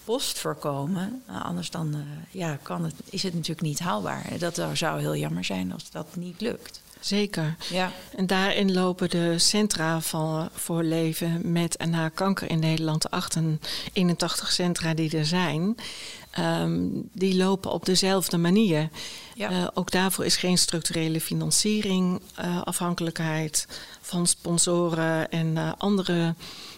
[0.03, 1.23] post voor komen.
[1.27, 4.37] Nou, anders dan, uh, ja, kan het, is het natuurlijk niet haalbaar.
[4.37, 6.81] Dat zou heel jammer zijn als dat niet lukt.
[7.01, 7.55] Zeker.
[7.69, 7.91] Ja.
[8.15, 13.57] En daarin lopen de centra van, voor leven met en na kanker in Nederland, de
[13.93, 15.75] 81 centra die er zijn,
[16.39, 18.89] um, die lopen op dezelfde manier.
[19.35, 19.51] Ja.
[19.51, 23.67] Uh, ook daarvoor is geen structurele financiering, uh, afhankelijkheid
[24.01, 26.35] van sponsoren en uh, andere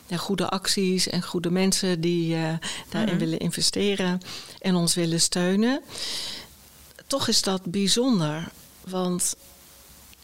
[0.08, 3.18] ja, goede acties en goede mensen die daarin mm -hmm.
[3.18, 4.22] willen investeren
[4.62, 5.82] en ons willen steunen.
[7.08, 8.52] Toch is dat bijzonder,
[8.88, 9.36] want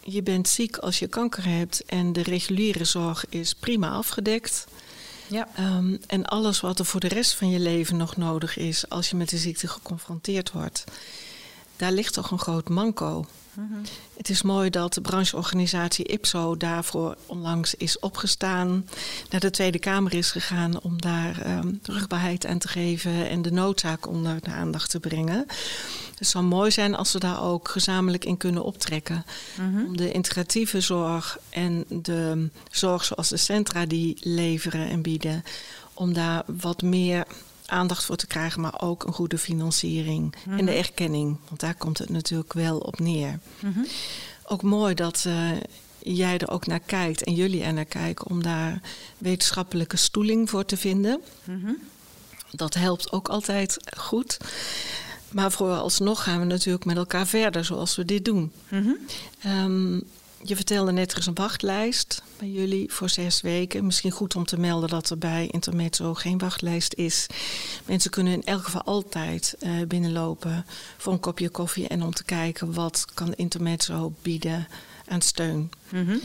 [0.04, 4.68] je bent ziek als je kanker hebt en de reguliere zorg is prima afgedekt.
[5.30, 5.48] Ja.
[5.56, 9.10] Ehm, en alles wat er voor de rest van je leven nog nodig is als
[9.10, 10.84] je met de ziekte geconfronteerd wordt.
[11.76, 13.26] Daar ligt toch een groot manco.
[14.18, 18.88] Het is mooi dat de brancheorganisatie IPSO daarvoor onlangs is opgestaan,
[19.30, 23.52] naar de Tweede Kamer is gegaan om daar um, rugbaarheid aan te geven en de
[23.52, 25.46] noodzaak onder de aandacht te brengen.
[26.16, 29.26] Het zou mooi zijn als we daar ook gezamenlijk in kunnen optrekken.
[29.58, 29.86] Mhm.
[29.86, 35.44] Om de integratieve zorg en de zorg zoals de centra die leveren en bieden,
[35.94, 37.26] om daar wat meer
[37.70, 40.72] aandacht voor te krijgen, maar ook een goede financiering en de mhm.
[40.72, 41.38] erkenning.
[41.48, 43.40] Want daar komt het natuurlijk wel op neer.
[43.60, 43.80] Mhm.
[44.44, 45.52] Ook mooi dat uh,
[46.00, 48.82] jij er ook naar kijkt en jullie er naar kijken om daar
[49.18, 51.22] wetenschappelijke stoeling voor te vinden.
[51.44, 51.72] Mhm.
[52.52, 54.38] Dat helpt ook altijd goed.
[55.32, 58.52] Maar vooralsnog gaan we natuurlijk met elkaar verder zoals we dit doen.
[59.46, 60.04] Um,
[60.44, 63.86] je vertelde net, er is een wachtlijst bij jullie voor zes weken.
[63.86, 67.26] Misschien goed om te melden dat er bij Intermezzo geen wachtlijst is.
[67.86, 70.66] Mensen kunnen in elk geval altijd uh, binnenlopen
[70.98, 74.68] voor een kopje koffie en om te kijken wat kan Intermezzo bieden
[75.08, 75.70] aan steun.
[75.90, 76.22] Mm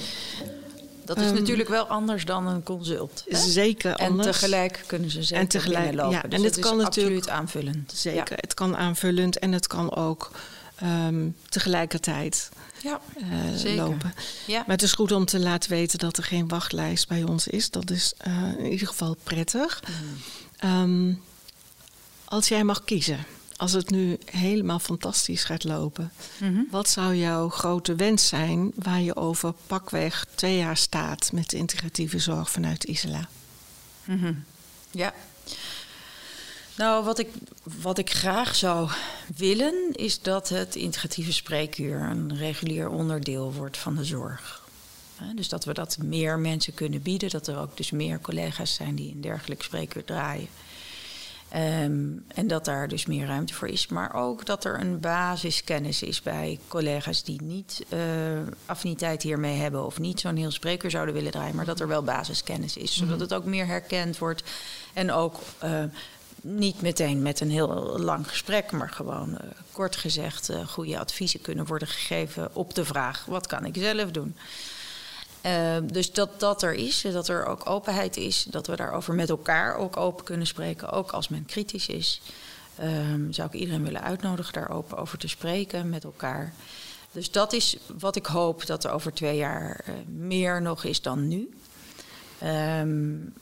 [1.05, 3.25] Dat is um, natuurlijk wel anders dan een consult.
[3.29, 3.37] Hè?
[3.39, 4.27] Zeker anders.
[4.27, 6.17] En tegelijk kunnen ze zeker en tegelijk, binnenlopen.
[6.17, 7.93] Ja, dus en het kan natuurlijk absoluut aanvullend.
[7.95, 8.37] Zeker, ja.
[8.41, 10.31] het kan aanvullend en het kan ook
[10.83, 12.51] um, tegelijkertijd
[12.85, 13.01] ja,
[13.65, 14.15] uh, lopen.
[14.47, 14.59] Ja.
[14.59, 17.71] Maar het is goed om te laten weten dat er geen wachtlijst bij ons is.
[17.71, 19.83] Dat is uh, in ieder geval prettig.
[20.63, 20.71] Mm.
[20.71, 21.23] Um,
[22.25, 23.27] als jij mag kiezen,
[23.57, 26.67] als het nu helemaal fantastisch gaat lopen, mm -hmm.
[26.71, 31.57] wat zou jouw grote wens zijn waar je over pakweg twee jaar staat met de
[31.57, 33.29] integratieve zorg vanuit Isla?
[34.05, 34.45] Mm -hmm.
[34.91, 35.15] Ja,
[36.77, 37.29] nou, wat ik,
[37.81, 38.91] wat ik graag zou
[39.37, 44.63] willen, is dat het integratieve spreekuur een regulier onderdeel wordt van de zorg.
[45.35, 48.95] Dus dat we dat meer mensen kunnen bieden, dat er ook dus meer collega's zijn
[48.95, 50.49] die een dergelijk spreekuur draaien.
[51.57, 53.87] Um, en dat daar dus meer ruimte voor is.
[53.87, 57.99] Maar ook dat er een basiskennis is bij collega's die niet uh,
[58.67, 62.03] affiniteit hiermee hebben of niet zo'n heel spreekuur zouden willen draaien, maar dat er wel
[62.03, 63.23] basiskennis is, zodat mhm.
[63.23, 64.43] het ook meer herkend wordt
[64.93, 65.83] en ook uh,
[66.45, 69.39] niet meteen met een heel lang gesprek, maar gewoon uh,
[69.73, 74.11] kort gezegd uh, goede adviezen kunnen worden gegeven op de vraag: wat kan ik zelf
[74.11, 74.37] doen?
[75.47, 79.29] Uh, dus dat dat er is, dat er ook openheid is, dat we daarover met
[79.29, 82.21] elkaar ook open kunnen spreken, ook als men kritisch is.
[82.83, 86.53] Um, zou ik iedereen willen uitnodigen daar open over te spreken met elkaar.
[87.13, 91.29] Dus dat is wat ik hoop dat er over twee jaar meer nog is dan
[91.29, 91.49] nu.
[92.45, 93.33] Um,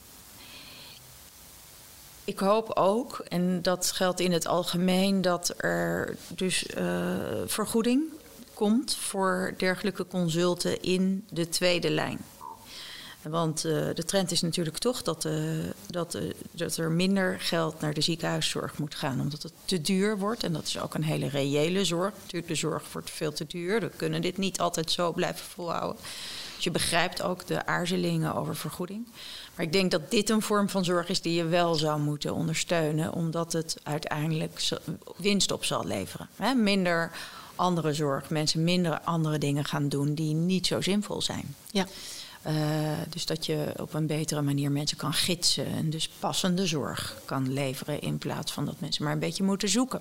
[2.32, 7.16] ik hoop ook, en dat geldt in het algemeen, dat er dus uh,
[7.46, 8.02] vergoeding
[8.54, 12.18] komt voor dergelijke consulten in de tweede lijn.
[13.22, 15.32] Want uh, de trend is natuurlijk toch dat, uh,
[15.86, 16.18] dat,
[16.50, 20.42] dat er minder geld naar de ziekenhuiszorg moet gaan, omdat het te duur wordt.
[20.42, 22.12] En dat is ook een hele reële zorg.
[22.22, 23.80] Natuurlijk, de zorg wordt veel te duur.
[23.80, 26.02] We kunnen dit niet altijd zo blijven volhouden.
[26.62, 29.06] Dus je begrijpt ook de aarzelingen over vergoeding.
[29.54, 32.34] Maar ik denk dat dit een vorm van zorg is die je wel zou moeten
[32.34, 34.68] ondersteunen, omdat het uiteindelijk
[35.16, 36.28] winst op zal leveren.
[36.36, 37.10] He, minder
[37.54, 41.54] andere zorg, mensen minder andere dingen gaan doen die niet zo zinvol zijn.
[41.70, 41.86] Ja.
[42.46, 42.52] Uh,
[43.08, 47.52] dus dat je op een betere manier mensen kan gidsen en dus passende zorg kan
[47.52, 50.00] leveren in plaats van dat mensen maar een beetje moeten zoeken.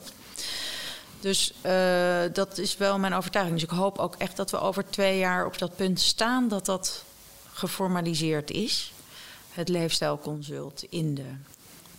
[1.21, 3.59] Dus uh, dat is wel mijn overtuiging.
[3.59, 6.65] Dus ik hoop ook echt dat we over twee jaar op dat punt staan dat
[6.65, 7.03] dat
[7.53, 8.93] geformaliseerd is
[9.53, 11.31] het leefstijlconsult in de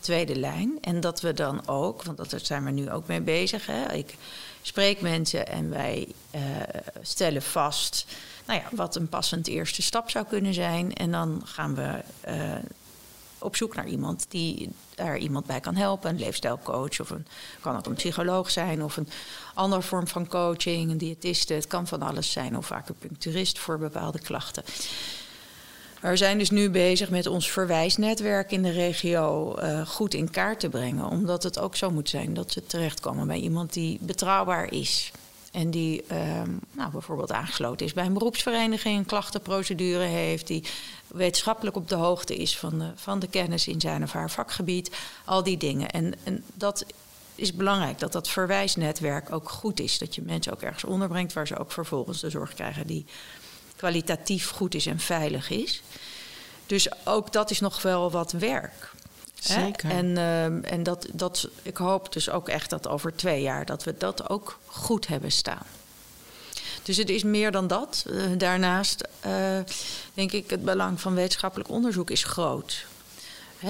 [0.00, 0.78] tweede lijn.
[0.80, 3.66] En dat we dan ook, want daar zijn we nu ook mee bezig.
[3.66, 4.16] Hè, ik
[4.62, 6.40] spreek mensen en wij uh,
[7.02, 8.06] stellen vast
[8.46, 10.92] nou ja, wat een passend eerste stap zou kunnen zijn.
[10.92, 12.54] En dan gaan we uh,
[13.43, 16.11] op zoek naar iemand die daar iemand bij kan helpen.
[16.11, 17.26] Een leefstijlcoach of een,
[17.61, 19.09] kan ook een psycholoog zijn of een
[19.55, 21.55] andere vorm van coaching, een diëtiste.
[21.55, 24.64] Het kan van alles zijn of acupuncturist voor bepaalde klachten.
[26.01, 30.61] We zijn dus nu bezig met ons verwijsnetwerk in de regio uh, goed in kaart
[30.61, 31.05] te brengen.
[31.05, 35.12] Omdat het ook zo moet zijn dat ze terechtkomen bij iemand die betrouwbaar is.
[35.53, 36.42] En die uh,
[36.72, 40.64] nou, bijvoorbeeld aangesloten is bij een beroepsvereniging, klachtenprocedure heeft, die
[41.07, 44.90] wetenschappelijk op de hoogte is van de, van de kennis in zijn of haar vakgebied.
[45.24, 45.90] Al die dingen.
[45.90, 46.86] En, en dat
[47.34, 49.98] is belangrijk, dat dat verwijsnetwerk ook goed is.
[49.98, 53.05] Dat je mensen ook ergens onderbrengt waar ze ook vervolgens de zorg krijgen die
[53.76, 55.82] kwalitatief goed is en veilig is.
[56.66, 58.92] Dus ook dat is nog wel wat werk.
[59.45, 59.90] Zeker.
[59.90, 63.84] En, uh, en dat, dat, ik hoop dus ook echt dat over twee jaar dat
[63.84, 65.66] we dat ook goed hebben staan.
[66.82, 68.05] Dus het is meer dan dat.
[68.11, 69.59] Uh, daarnaast uh,
[70.14, 72.86] denk ik het belang van wetenschappelijk onderzoek is groot.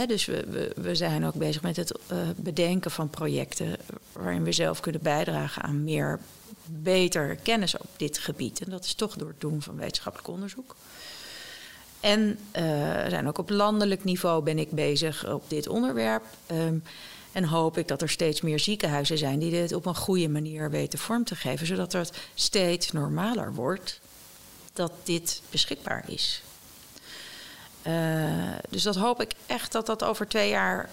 [0.06, 3.76] dus we, we, we, zijn ook bezig met het uh, bedenken van projecten
[4.12, 6.20] waarin we zelf kunnen bijdragen aan meer
[6.66, 8.60] beter kennis op dit gebied.
[8.64, 10.76] En dat is toch door het doen van wetenschappelijk onderzoek.
[12.02, 12.62] En uh,
[13.08, 16.24] zijn ook op landelijk niveau ben ik bezig op dit onderwerp.
[16.50, 16.82] Um,
[17.32, 20.70] en hoop ik dat er steeds meer ziekenhuizen zijn die dit op een goede manier
[20.70, 24.00] weten vorm te geven, zodat het steeds normaler wordt
[24.72, 26.42] dat dit beschikbaar is.
[27.86, 30.90] Uh, dus dat hoop ik echt dat dat over twee jaar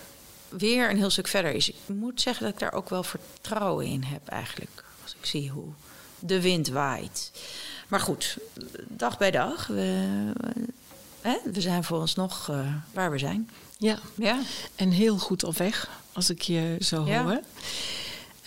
[0.50, 1.70] weer een heel stuk verder is.
[1.70, 4.84] Ik moet zeggen dat ik daar ook wel vertrouwen in heb eigenlijk.
[5.04, 5.70] Als ik zie hoe
[6.20, 7.32] de wind waait.
[7.88, 8.38] Maar goed,
[8.88, 9.68] dag bij dag.
[9.68, 10.32] We,
[11.22, 13.50] hè, we zijn voor ons nog uh, waar we zijn.
[13.78, 14.00] Ja.
[14.16, 14.40] ja,
[14.76, 17.24] en heel goed op weg, als ik je zo ja.
[17.24, 17.42] hoor.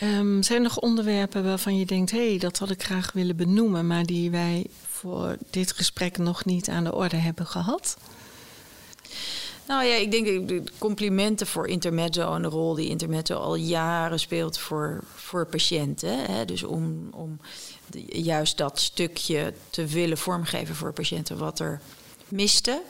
[0.03, 3.37] Um, zijn er nog onderwerpen waarvan je denkt, hé, hey, dat had ik graag willen
[3.37, 7.97] benoemen, maar die wij voor dit gesprek nog niet aan de orde hebben gehad?
[9.67, 14.21] Nou ja, ik denk de complimenten voor Intermezzo en de rol die Intermezzo al jaren
[14.21, 16.33] speelt voor, voor patiënten.
[16.33, 16.45] Hè?
[16.45, 17.39] Dus om, om
[17.87, 21.81] de, juist dat stukje te willen vormgeven voor patiënten wat er
[22.33, 22.83] miste.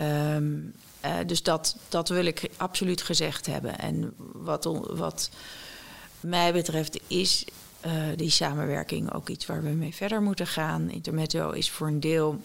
[0.00, 0.72] Um,
[1.04, 3.78] uh, dus dat, dat wil ik absoluut gezegd hebben.
[3.78, 5.30] En wat, wat
[6.20, 7.44] mij betreft is
[7.86, 10.90] uh, die samenwerking ook iets waar we mee verder moeten gaan.
[10.90, 12.40] Intermezzo is voor een deel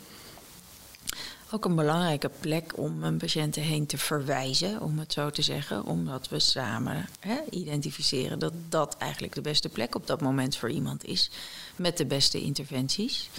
[1.54, 5.86] ook een belangrijke plek om een patiënten heen te verwijzen, om het zo te zeggen.
[5.86, 10.70] Omdat we samen hè, identificeren dat dat eigenlijk de beste plek op dat moment voor
[10.70, 11.30] iemand is.
[11.76, 13.30] Met de beste interventies.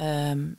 [0.00, 0.56] Um,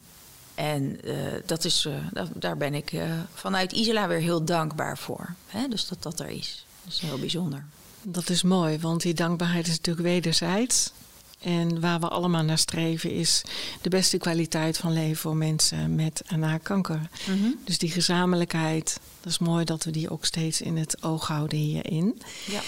[0.55, 5.33] en uh, dat is, uh, daar ben ik uh, vanuit Isla weer heel dankbaar voor.
[5.47, 5.67] Hè?
[5.67, 6.65] Dus dat dat er is.
[6.83, 7.65] Dat is heel bijzonder.
[8.01, 10.91] Dat is mooi, want die dankbaarheid is natuurlijk wederzijds.
[11.39, 13.41] En waar we allemaal naar streven is
[13.81, 17.09] de beste kwaliteit van leven voor mensen met en na kanker.
[17.27, 17.59] Mm -hmm.
[17.63, 21.57] Dus die gezamenlijkheid, dat is mooi dat we die ook steeds in het oog houden
[21.57, 22.21] hierin.
[22.45, 22.61] Ja.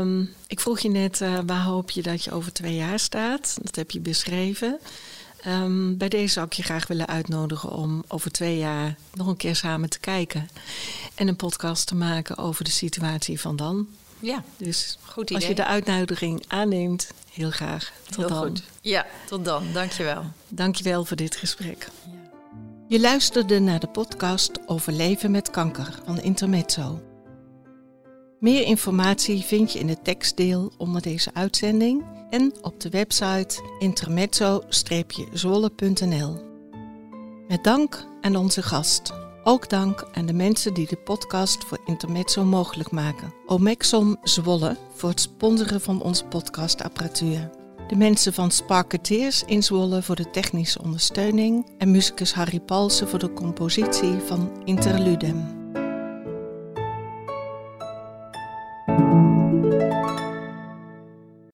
[0.00, 3.58] Um, ik vroeg je net, waar hoop je dat je over twee jaar staat?
[3.62, 4.78] Dat heb je beschreven.
[5.46, 9.36] Um, bij deze zou ik je graag willen uitnodigen om over twee jaar nog een
[9.36, 10.48] keer samen te kijken.
[11.14, 13.86] En een podcast te maken over de situatie van dan.
[14.20, 15.36] Ja, dus goed idee.
[15.36, 17.92] als je de uitnodiging aanneemt, heel graag.
[18.04, 18.46] Tot heel dan.
[18.46, 18.62] Goed.
[18.80, 19.72] Ja, tot dan.
[19.72, 20.24] Dankjewel.
[20.48, 21.88] Dankjewel voor dit gesprek.
[22.88, 27.13] Je luisterde naar de podcast over leven met kanker van Intermezzo.
[28.44, 36.36] Meer informatie vind je in het tekstdeel onder deze uitzending en op de website intermezzo-zwolle.nl.
[37.48, 39.12] Met dank aan onze gast.
[39.44, 43.34] Ook dank aan de mensen die de podcast voor Intermezzo mogelijk maken.
[43.46, 47.50] Omexom Zwolle voor het sponsoren van onze podcastapparatuur.
[47.88, 51.66] De mensen van Sparketeers in Zwolle voor de technische ondersteuning.
[51.78, 55.63] En muzikus Harry Palsen voor de compositie van Interludem.